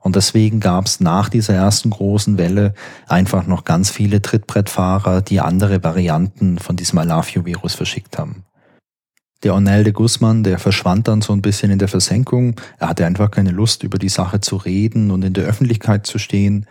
Und 0.00 0.16
deswegen 0.16 0.60
gab 0.60 0.86
es 0.86 1.00
nach 1.00 1.28
dieser 1.28 1.54
ersten 1.54 1.90
großen 1.90 2.38
Welle 2.38 2.74
einfach 3.06 3.46
noch 3.46 3.64
ganz 3.64 3.90
viele 3.90 4.22
Trittbrettfahrer, 4.22 5.22
die 5.22 5.40
andere 5.40 5.82
Varianten 5.82 6.58
von 6.58 6.76
diesem 6.76 6.98
I 7.00 7.04
Love 7.04 7.28
You 7.34 7.44
Virus 7.44 7.74
verschickt 7.74 8.18
haben. 8.18 8.44
Der 9.44 9.54
Ornel 9.54 9.84
de 9.84 9.92
Guzman, 9.92 10.42
der 10.42 10.58
verschwand 10.58 11.06
dann 11.06 11.22
so 11.22 11.32
ein 11.32 11.42
bisschen 11.42 11.70
in 11.70 11.78
der 11.78 11.86
Versenkung. 11.86 12.56
Er 12.78 12.88
hatte 12.88 13.06
einfach 13.06 13.30
keine 13.30 13.52
Lust, 13.52 13.84
über 13.84 13.96
die 13.96 14.08
Sache 14.08 14.40
zu 14.40 14.56
reden 14.56 15.12
und 15.12 15.22
in 15.22 15.32
der 15.32 15.44
Öffentlichkeit 15.44 16.06
zu 16.06 16.18
stehen. 16.18 16.66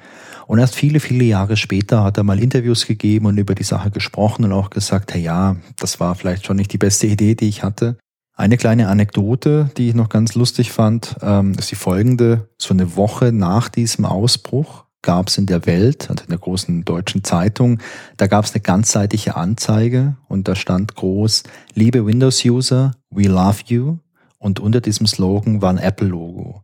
Und 0.48 0.60
erst 0.60 0.76
viele, 0.76 1.00
viele 1.00 1.24
Jahre 1.24 1.56
später 1.56 2.04
hat 2.04 2.18
er 2.18 2.24
mal 2.24 2.42
Interviews 2.42 2.86
gegeben 2.86 3.26
und 3.26 3.38
über 3.38 3.56
die 3.56 3.64
Sache 3.64 3.90
gesprochen 3.90 4.44
und 4.44 4.52
auch 4.52 4.70
gesagt, 4.70 5.14
hey 5.14 5.22
ja, 5.22 5.56
das 5.78 6.02
war 6.02 6.16
vielleicht 6.16 6.46
schon 6.46 6.58
nicht 6.58 6.74
die 6.74 6.78
beste 6.78 7.08
Idee, 7.08 7.36
die 7.36 7.48
ich 7.48 7.64
hatte. 7.64 7.98
Eine 8.38 8.58
kleine 8.58 8.88
Anekdote, 8.88 9.72
die 9.78 9.90
ich 9.90 9.96
noch 9.96 10.10
ganz 10.10 10.36
lustig 10.36 10.72
fand, 10.72 11.16
ähm, 11.24 11.54
ist 11.58 11.72
die 11.72 11.76
folgende. 11.76 12.48
So 12.60 12.72
eine 12.72 12.96
Woche 12.96 13.32
nach 13.32 13.68
diesem 13.68 14.06
Ausbruch 14.06 14.86
gab 15.02 15.30
es 15.30 15.40
in 15.40 15.48
der 15.48 15.66
Welt, 15.66 16.08
also 16.12 16.24
in 16.24 16.30
der 16.30 16.38
großen 16.38 16.86
deutschen 16.86 17.24
Zeitung, 17.24 17.80
da 18.16 18.28
gab 18.28 18.46
es 18.46 18.54
eine 18.54 18.62
ganzseitige 18.62 19.36
Anzeige 19.36 20.18
und 20.28 20.48
da 20.48 20.56
stand 20.56 20.94
groß, 20.94 21.44
liebe 21.74 22.06
Windows-User, 22.06 22.92
we 23.10 23.24
love 23.24 23.64
you. 23.66 23.98
Und 24.38 24.60
unter 24.60 24.82
diesem 24.82 25.08
Slogan 25.08 25.64
war 25.64 25.72
ein 25.72 25.80
Apple-Logo. 25.80 26.64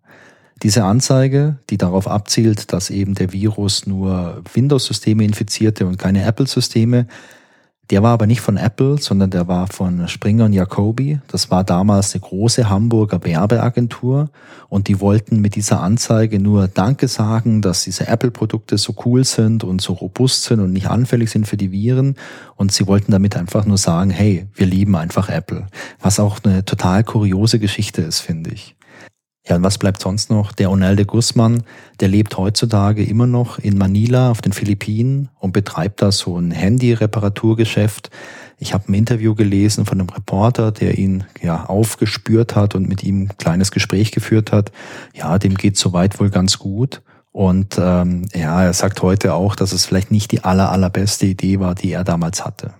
Diese 0.61 0.83
Anzeige, 0.83 1.57
die 1.71 1.79
darauf 1.79 2.07
abzielt, 2.07 2.71
dass 2.71 2.91
eben 2.91 3.15
der 3.15 3.33
Virus 3.33 3.87
nur 3.87 4.43
Windows-Systeme 4.53 5.25
infizierte 5.25 5.87
und 5.87 5.97
keine 5.97 6.23
Apple-Systeme, 6.23 7.07
der 7.89 8.01
war 8.01 8.11
aber 8.11 8.27
nicht 8.27 8.39
von 8.39 8.55
Apple, 8.55 8.97
sondern 8.97 9.29
der 9.29 9.47
war 9.47 9.67
von 9.67 10.07
Springer 10.07 10.45
und 10.45 10.53
Jacobi. 10.53 11.19
Das 11.27 11.51
war 11.51 11.65
damals 11.65 12.13
eine 12.13 12.21
große 12.21 12.69
Hamburger 12.69 13.23
Werbeagentur 13.23 14.29
und 14.69 14.87
die 14.87 15.01
wollten 15.01 15.41
mit 15.41 15.55
dieser 15.55 15.81
Anzeige 15.81 16.39
nur 16.39 16.69
Danke 16.69 17.09
sagen, 17.09 17.61
dass 17.61 17.83
diese 17.83 18.07
Apple-Produkte 18.07 18.77
so 18.77 18.95
cool 19.05 19.25
sind 19.25 19.65
und 19.65 19.81
so 19.81 19.93
robust 19.93 20.45
sind 20.45 20.61
und 20.61 20.71
nicht 20.71 20.87
anfällig 20.87 21.29
sind 21.29 21.45
für 21.45 21.57
die 21.57 21.71
Viren. 21.71 22.15
Und 22.55 22.71
sie 22.71 22.87
wollten 22.87 23.11
damit 23.11 23.35
einfach 23.35 23.65
nur 23.65 23.77
sagen, 23.77 24.09
hey, 24.09 24.47
wir 24.55 24.65
lieben 24.65 24.95
einfach 24.95 25.29
Apple. 25.29 25.67
Was 25.99 26.19
auch 26.19 26.39
eine 26.43 26.63
total 26.63 27.03
kuriose 27.03 27.59
Geschichte 27.59 28.01
ist, 28.01 28.21
finde 28.21 28.51
ich. 28.51 28.75
Ja, 29.45 29.57
und 29.57 29.63
was 29.63 29.77
bleibt 29.77 30.01
sonst 30.01 30.29
noch? 30.29 30.53
Der 30.53 30.71
Onel 30.71 30.95
de 30.95 31.05
Guzman, 31.05 31.63
der 31.99 32.07
lebt 32.07 32.37
heutzutage 32.37 33.03
immer 33.03 33.27
noch 33.27 33.59
in 33.59 33.77
Manila 33.77 34.31
auf 34.31 34.41
den 34.41 34.53
Philippinen 34.53 35.29
und 35.37 35.51
betreibt 35.51 36.01
da 36.01 36.13
so 36.13 36.37
ein 36.37 36.51
Handy-Reparaturgeschäft. 36.51 38.09
Ich 38.57 38.73
habe 38.73 38.87
ein 38.87 38.93
Interview 38.93 39.35
gelesen 39.35 39.85
von 39.85 39.99
einem 39.99 40.09
Reporter, 40.09 40.71
der 40.71 40.97
ihn 40.97 41.25
ja 41.41 41.65
aufgespürt 41.65 42.55
hat 42.55 42.73
und 42.73 42.87
mit 42.87 43.03
ihm 43.03 43.23
ein 43.23 43.37
kleines 43.37 43.71
Gespräch 43.71 44.11
geführt 44.11 44.53
hat. 44.53 44.71
Ja, 45.13 45.37
dem 45.37 45.55
geht 45.55 45.75
soweit 45.75 46.21
wohl 46.21 46.29
ganz 46.29 46.57
gut. 46.57 47.01
Und 47.33 47.77
ähm, 47.77 48.27
ja, 48.33 48.63
er 48.63 48.73
sagt 48.73 49.01
heute 49.01 49.33
auch, 49.33 49.57
dass 49.57 49.73
es 49.73 49.85
vielleicht 49.85 50.11
nicht 50.11 50.31
die 50.31 50.45
aller, 50.45 50.71
allerbeste 50.71 51.25
Idee 51.25 51.59
war, 51.59 51.75
die 51.75 51.91
er 51.91 52.05
damals 52.05 52.45
hatte. 52.45 52.75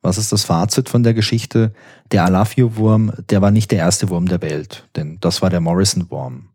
Was 0.00 0.16
ist 0.18 0.30
das 0.30 0.44
Fazit 0.44 0.88
von 0.88 1.02
der 1.02 1.14
Geschichte? 1.14 1.72
Der 2.10 2.24
Alafio-Wurm, 2.24 3.12
der 3.28 3.42
war 3.42 3.50
nicht 3.50 3.70
der 3.70 3.78
erste 3.78 4.08
Wurm 4.08 4.28
der 4.28 4.40
Welt, 4.40 4.88
denn 4.96 5.18
das 5.20 5.42
war 5.42 5.50
der 5.50 5.60
Morrison-Wurm. 5.60 6.48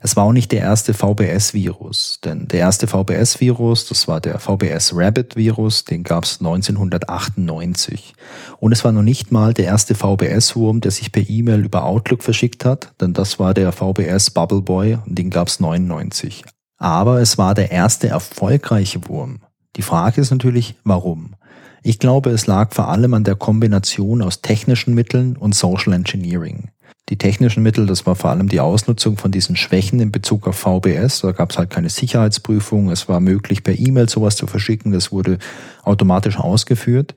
Es 0.00 0.16
war 0.16 0.24
auch 0.24 0.32
nicht 0.32 0.52
der 0.52 0.60
erste 0.60 0.94
VBS-Virus, 0.94 2.20
denn 2.24 2.46
der 2.46 2.60
erste 2.60 2.86
VBS-Virus, 2.86 3.86
das 3.86 4.06
war 4.06 4.20
der 4.20 4.38
VBS-Rabbit-Virus, 4.38 5.84
den 5.84 6.04
gab 6.04 6.24
es 6.24 6.38
1998. 6.40 8.14
Und 8.58 8.72
es 8.72 8.84
war 8.84 8.92
noch 8.92 9.02
nicht 9.02 9.32
mal 9.32 9.54
der 9.54 9.66
erste 9.66 9.94
VBS-Wurm, 9.94 10.80
der 10.80 10.92
sich 10.92 11.10
per 11.10 11.28
E-Mail 11.28 11.64
über 11.64 11.84
Outlook 11.84 12.22
verschickt 12.22 12.64
hat, 12.64 12.92
denn 13.00 13.12
das 13.12 13.40
war 13.40 13.54
der 13.54 13.72
VBS 13.72 14.30
Bubble 14.30 14.62
Boy 14.62 14.98
und 15.04 15.18
den 15.18 15.30
gab 15.30 15.48
es 15.48 15.58
99. 15.58 16.44
Aber 16.78 17.20
es 17.20 17.38
war 17.38 17.54
der 17.54 17.72
erste 17.72 18.08
erfolgreiche 18.08 19.08
Wurm. 19.08 19.40
Die 19.74 19.82
Frage 19.82 20.20
ist 20.20 20.30
natürlich, 20.30 20.76
warum? 20.84 21.34
Ich 21.82 21.98
glaube, 21.98 22.30
es 22.30 22.46
lag 22.46 22.74
vor 22.74 22.88
allem 22.88 23.14
an 23.14 23.24
der 23.24 23.36
Kombination 23.36 24.22
aus 24.22 24.42
technischen 24.42 24.94
Mitteln 24.94 25.36
und 25.36 25.54
Social 25.54 25.92
Engineering. 25.92 26.70
Die 27.08 27.16
technischen 27.16 27.62
Mittel, 27.62 27.86
das 27.86 28.04
war 28.04 28.16
vor 28.16 28.30
allem 28.30 28.48
die 28.48 28.60
Ausnutzung 28.60 29.16
von 29.16 29.30
diesen 29.30 29.56
Schwächen 29.56 29.98
in 29.98 30.12
Bezug 30.12 30.46
auf 30.46 30.56
VBS. 30.56 31.20
Da 31.20 31.32
gab 31.32 31.50
es 31.50 31.58
halt 31.58 31.70
keine 31.70 31.88
Sicherheitsprüfung. 31.88 32.90
Es 32.90 33.08
war 33.08 33.20
möglich, 33.20 33.64
per 33.64 33.78
E-Mail 33.78 34.10
sowas 34.10 34.36
zu 34.36 34.46
verschicken. 34.46 34.92
Das 34.92 35.10
wurde 35.10 35.38
automatisch 35.84 36.38
ausgeführt. 36.38 37.14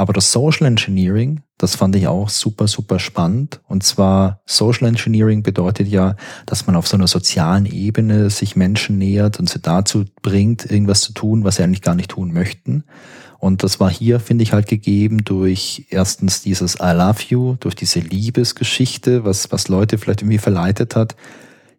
Aber 0.00 0.14
das 0.14 0.32
Social 0.32 0.66
Engineering, 0.66 1.42
das 1.58 1.76
fand 1.76 1.94
ich 1.94 2.06
auch 2.06 2.30
super, 2.30 2.66
super 2.68 2.98
spannend. 2.98 3.60
Und 3.68 3.82
zwar 3.82 4.40
Social 4.46 4.88
Engineering 4.88 5.42
bedeutet 5.42 5.88
ja, 5.88 6.16
dass 6.46 6.66
man 6.66 6.74
auf 6.74 6.88
so 6.88 6.96
einer 6.96 7.06
sozialen 7.06 7.66
Ebene 7.66 8.30
sich 8.30 8.56
Menschen 8.56 8.96
nähert 8.96 9.38
und 9.38 9.50
sie 9.50 9.58
dazu 9.58 10.06
bringt, 10.22 10.64
irgendwas 10.70 11.02
zu 11.02 11.12
tun, 11.12 11.44
was 11.44 11.56
sie 11.56 11.64
eigentlich 11.64 11.82
gar 11.82 11.94
nicht 11.94 12.12
tun 12.12 12.32
möchten. 12.32 12.84
Und 13.38 13.62
das 13.62 13.78
war 13.78 13.90
hier, 13.90 14.20
finde 14.20 14.42
ich, 14.42 14.54
halt 14.54 14.68
gegeben 14.68 15.22
durch 15.22 15.84
erstens 15.90 16.40
dieses 16.40 16.76
I 16.76 16.94
love 16.94 17.20
you, 17.28 17.56
durch 17.60 17.74
diese 17.74 18.00
Liebesgeschichte, 18.00 19.26
was, 19.26 19.52
was 19.52 19.68
Leute 19.68 19.98
vielleicht 19.98 20.22
irgendwie 20.22 20.38
verleitet 20.38 20.96
hat. 20.96 21.14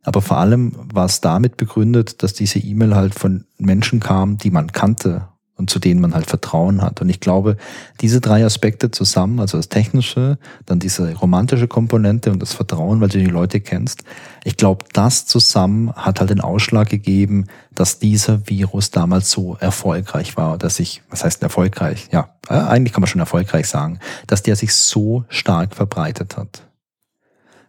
Aber 0.03 0.21
vor 0.21 0.37
allem 0.37 0.73
war 0.93 1.05
es 1.05 1.21
damit 1.21 1.57
begründet, 1.57 2.21
dass 2.21 2.33
diese 2.33 2.59
E-Mail 2.59 2.95
halt 2.95 3.15
von 3.15 3.45
Menschen 3.57 3.99
kam, 3.99 4.37
die 4.37 4.51
man 4.51 4.71
kannte 4.71 5.30
und 5.61 5.69
zu 5.69 5.77
denen 5.77 6.01
man 6.01 6.15
halt 6.15 6.25
Vertrauen 6.25 6.81
hat. 6.81 7.01
Und 7.01 7.09
ich 7.09 7.19
glaube, 7.19 7.55
diese 8.01 8.19
drei 8.19 8.43
Aspekte 8.43 8.89
zusammen, 8.89 9.39
also 9.39 9.57
das 9.57 9.69
Technische, 9.69 10.39
dann 10.65 10.79
diese 10.79 11.13
romantische 11.13 11.67
Komponente 11.67 12.31
und 12.31 12.41
das 12.41 12.53
Vertrauen, 12.53 12.99
weil 12.99 13.09
du 13.09 13.19
die 13.19 13.25
Leute 13.25 13.61
kennst, 13.61 14.03
ich 14.43 14.57
glaube, 14.57 14.85
das 14.91 15.27
zusammen 15.27 15.93
hat 15.93 16.19
halt 16.19 16.31
den 16.31 16.41
Ausschlag 16.41 16.89
gegeben, 16.89 17.45
dass 17.75 17.99
dieser 17.99 18.49
Virus 18.49 18.89
damals 18.89 19.29
so 19.29 19.55
erfolgreich 19.59 20.35
war, 20.35 20.57
dass 20.57 20.79
ich, 20.79 21.03
was 21.11 21.23
heißt 21.23 21.43
erfolgreich? 21.43 22.07
Ja, 22.11 22.29
äh, 22.49 22.55
eigentlich 22.55 22.91
kann 22.91 23.01
man 23.01 23.07
schon 23.07 23.21
erfolgreich 23.21 23.67
sagen, 23.67 23.99
dass 24.25 24.41
der 24.41 24.55
sich 24.55 24.73
so 24.73 25.25
stark 25.29 25.75
verbreitet 25.75 26.37
hat. 26.37 26.63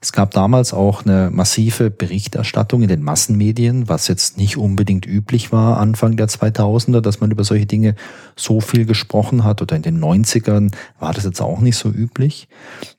Es 0.03 0.11
gab 0.11 0.33
damals 0.33 0.75
auch 0.75 1.07
eine 1.07 1.31
massive 1.31 1.88
Berichterstattung 1.88 2.83
in 2.83 2.88
den 2.88 3.05
Massenmedien, 3.05 3.88
was 3.88 4.09
jetzt 4.09 4.37
nicht 4.37 4.57
unbedingt 4.57 5.07
üblich 5.07 5.53
war 5.53 5.79
Anfang 5.79 6.17
der 6.17 6.27
2000er, 6.27 7.01
dass 7.01 7.21
man 7.21 7.31
über 7.31 7.45
solche 7.45 7.67
Dinge 7.67 7.95
so 8.35 8.61
viel 8.61 8.85
gesprochen 8.85 9.45
hat 9.45 9.62
oder 9.62 9.77
in 9.77 9.83
den 9.83 10.03
90ern 10.03 10.73
war 10.99 11.12
das 11.12 11.23
jetzt 11.23 11.41
auch 11.41 11.61
nicht 11.61 11.77
so 11.77 11.88
üblich. 11.88 12.49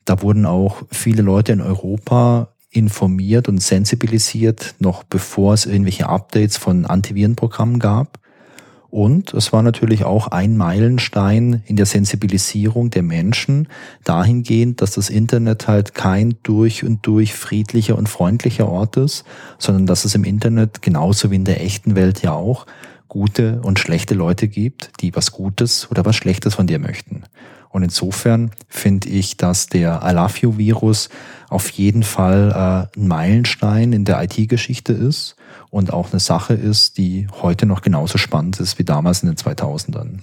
Da 0.06 0.22
wurden 0.22 0.46
auch 0.46 0.84
viele 0.92 1.24
Leute 1.24 1.52
in 1.52 1.60
Europa 1.60 2.48
informiert 2.70 3.50
und 3.50 3.62
sensibilisiert, 3.62 4.76
noch 4.80 5.04
bevor 5.04 5.56
es 5.56 5.66
irgendwelche 5.66 6.08
Updates 6.08 6.56
von 6.56 6.86
Antivirenprogrammen 6.86 7.80
gab. 7.80 8.18
Und 8.94 9.34
es 9.34 9.52
war 9.52 9.64
natürlich 9.64 10.04
auch 10.04 10.28
ein 10.28 10.56
Meilenstein 10.56 11.64
in 11.66 11.78
der 11.78 11.88
Sensibilisierung 11.88 12.92
der 12.92 13.02
Menschen 13.02 13.68
dahingehend, 14.04 14.84
dass 14.84 14.92
das 14.92 15.10
Internet 15.10 15.68
halt 15.68 15.96
kein 15.96 16.36
durch 16.44 16.84
und 16.84 17.00
durch 17.08 17.34
friedlicher 17.34 17.98
und 17.98 18.08
freundlicher 18.08 18.70
Ort 18.70 18.98
ist, 18.98 19.24
sondern 19.58 19.88
dass 19.88 20.06
es 20.06 20.14
im 20.14 20.24
Internet 20.24 20.84
genauso 20.84 21.32
wie 21.32 21.38
in 21.38 21.44
der 21.44 21.64
echten 21.64 21.96
Welt 21.96 22.22
ja 22.22 22.34
auch 22.34 22.68
gute 23.08 23.62
und 23.64 23.80
schlechte 23.80 24.14
Leute 24.14 24.48
gibt, 24.48 24.92
die 25.02 25.16
was 25.16 25.32
Gutes 25.32 25.90
oder 25.90 26.06
was 26.06 26.16
Schlechtes 26.16 26.54
von 26.54 26.68
dir 26.68 26.78
möchten. 26.78 27.24
Und 27.70 27.82
insofern 27.82 28.52
finde 28.70 29.10
ich, 29.10 29.38
dass 29.38 29.66
der 29.66 30.02
I 30.06 30.14
Love 30.14 30.36
You 30.40 30.58
Virus 30.60 31.10
auf 31.50 31.72
jeden 31.72 32.04
Fall 32.04 32.52
äh, 32.96 33.00
ein 33.00 33.08
Meilenstein 33.08 33.92
in 33.92 34.06
der 34.06 34.22
IT-Geschichte 34.22 34.94
ist 34.94 35.36
und 35.74 35.92
auch 35.92 36.12
eine 36.12 36.20
Sache 36.20 36.54
ist, 36.54 37.00
die 37.00 37.28
heute 37.42 37.66
noch 37.66 37.82
genauso 37.82 38.20
spannend 38.20 38.60
ist 38.60 38.78
wie 38.78 38.84
damals 38.84 39.24
in 39.24 39.30
den 39.30 39.38
2000ern. 39.38 40.20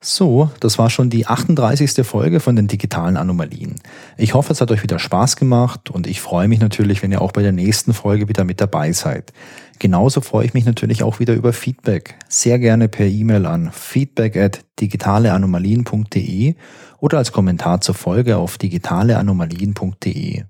So, 0.00 0.50
das 0.60 0.78
war 0.78 0.88
schon 0.88 1.10
die 1.10 1.26
38. 1.26 2.06
Folge 2.06 2.38
von 2.38 2.54
den 2.54 2.68
digitalen 2.68 3.16
Anomalien. 3.16 3.74
Ich 4.16 4.34
hoffe, 4.34 4.52
es 4.52 4.60
hat 4.60 4.70
euch 4.70 4.84
wieder 4.84 5.00
Spaß 5.00 5.34
gemacht 5.34 5.90
und 5.90 6.06
ich 6.06 6.20
freue 6.20 6.46
mich 6.46 6.60
natürlich, 6.60 7.02
wenn 7.02 7.10
ihr 7.10 7.20
auch 7.20 7.32
bei 7.32 7.42
der 7.42 7.50
nächsten 7.50 7.92
Folge 7.92 8.28
wieder 8.28 8.44
mit 8.44 8.60
dabei 8.60 8.92
seid. 8.92 9.32
Genauso 9.80 10.20
freue 10.20 10.46
ich 10.46 10.54
mich 10.54 10.64
natürlich 10.64 11.02
auch 11.02 11.18
wieder 11.18 11.34
über 11.34 11.52
Feedback. 11.52 12.14
Sehr 12.28 12.60
gerne 12.60 12.86
per 12.86 13.06
E-Mail 13.06 13.46
an 13.46 13.72
feedback 13.72 14.36
at 14.36 14.64
digitaleanomalien.de 14.78 16.54
oder 17.00 17.18
als 17.18 17.32
Kommentar 17.32 17.80
zur 17.80 17.96
Folge 17.96 18.36
auf 18.36 18.58
digitaleanomalien.de. 18.58 20.44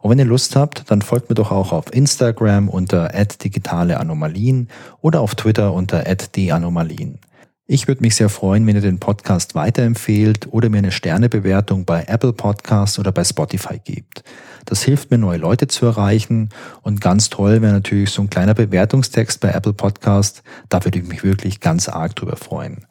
Und 0.00 0.10
wenn 0.10 0.18
ihr 0.18 0.24
Lust 0.24 0.56
habt, 0.56 0.90
dann 0.90 1.02
folgt 1.02 1.28
mir 1.28 1.34
doch 1.34 1.50
auch 1.50 1.72
auf 1.72 1.92
Instagram 1.94 2.68
unter 2.68 3.08
@digitaleanomalien 3.08 4.68
oder 5.00 5.20
auf 5.20 5.34
Twitter 5.34 5.72
unter 5.72 6.04
@danomalien. 6.04 7.18
Ich 7.72 7.86
würde 7.86 8.00
mich 8.00 8.16
sehr 8.16 8.28
freuen, 8.28 8.66
wenn 8.66 8.74
ihr 8.74 8.82
den 8.82 8.98
Podcast 8.98 9.54
weiterempfehlt 9.54 10.48
oder 10.50 10.68
mir 10.68 10.78
eine 10.78 10.90
Sternebewertung 10.90 11.84
bei 11.84 12.02
Apple 12.08 12.32
Podcasts 12.32 12.98
oder 12.98 13.12
bei 13.12 13.22
Spotify 13.22 13.78
gebt. 13.78 14.24
Das 14.64 14.82
hilft 14.82 15.12
mir, 15.12 15.18
neue 15.18 15.38
Leute 15.38 15.68
zu 15.68 15.86
erreichen 15.86 16.48
und 16.82 17.00
ganz 17.00 17.30
toll 17.30 17.62
wäre 17.62 17.72
natürlich 17.72 18.10
so 18.10 18.22
ein 18.22 18.30
kleiner 18.30 18.54
Bewertungstext 18.54 19.38
bei 19.40 19.50
Apple 19.50 19.72
Podcast. 19.72 20.42
Da 20.68 20.84
würde 20.84 20.98
ich 20.98 21.06
mich 21.06 21.22
wirklich 21.22 21.60
ganz 21.60 21.88
arg 21.88 22.16
drüber 22.16 22.36
freuen. 22.36 22.86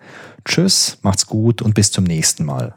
Tschüss, 0.45 0.99
macht's 1.01 1.27
gut 1.27 1.61
und 1.61 1.73
bis 1.73 1.91
zum 1.91 2.05
nächsten 2.05 2.45
Mal. 2.45 2.75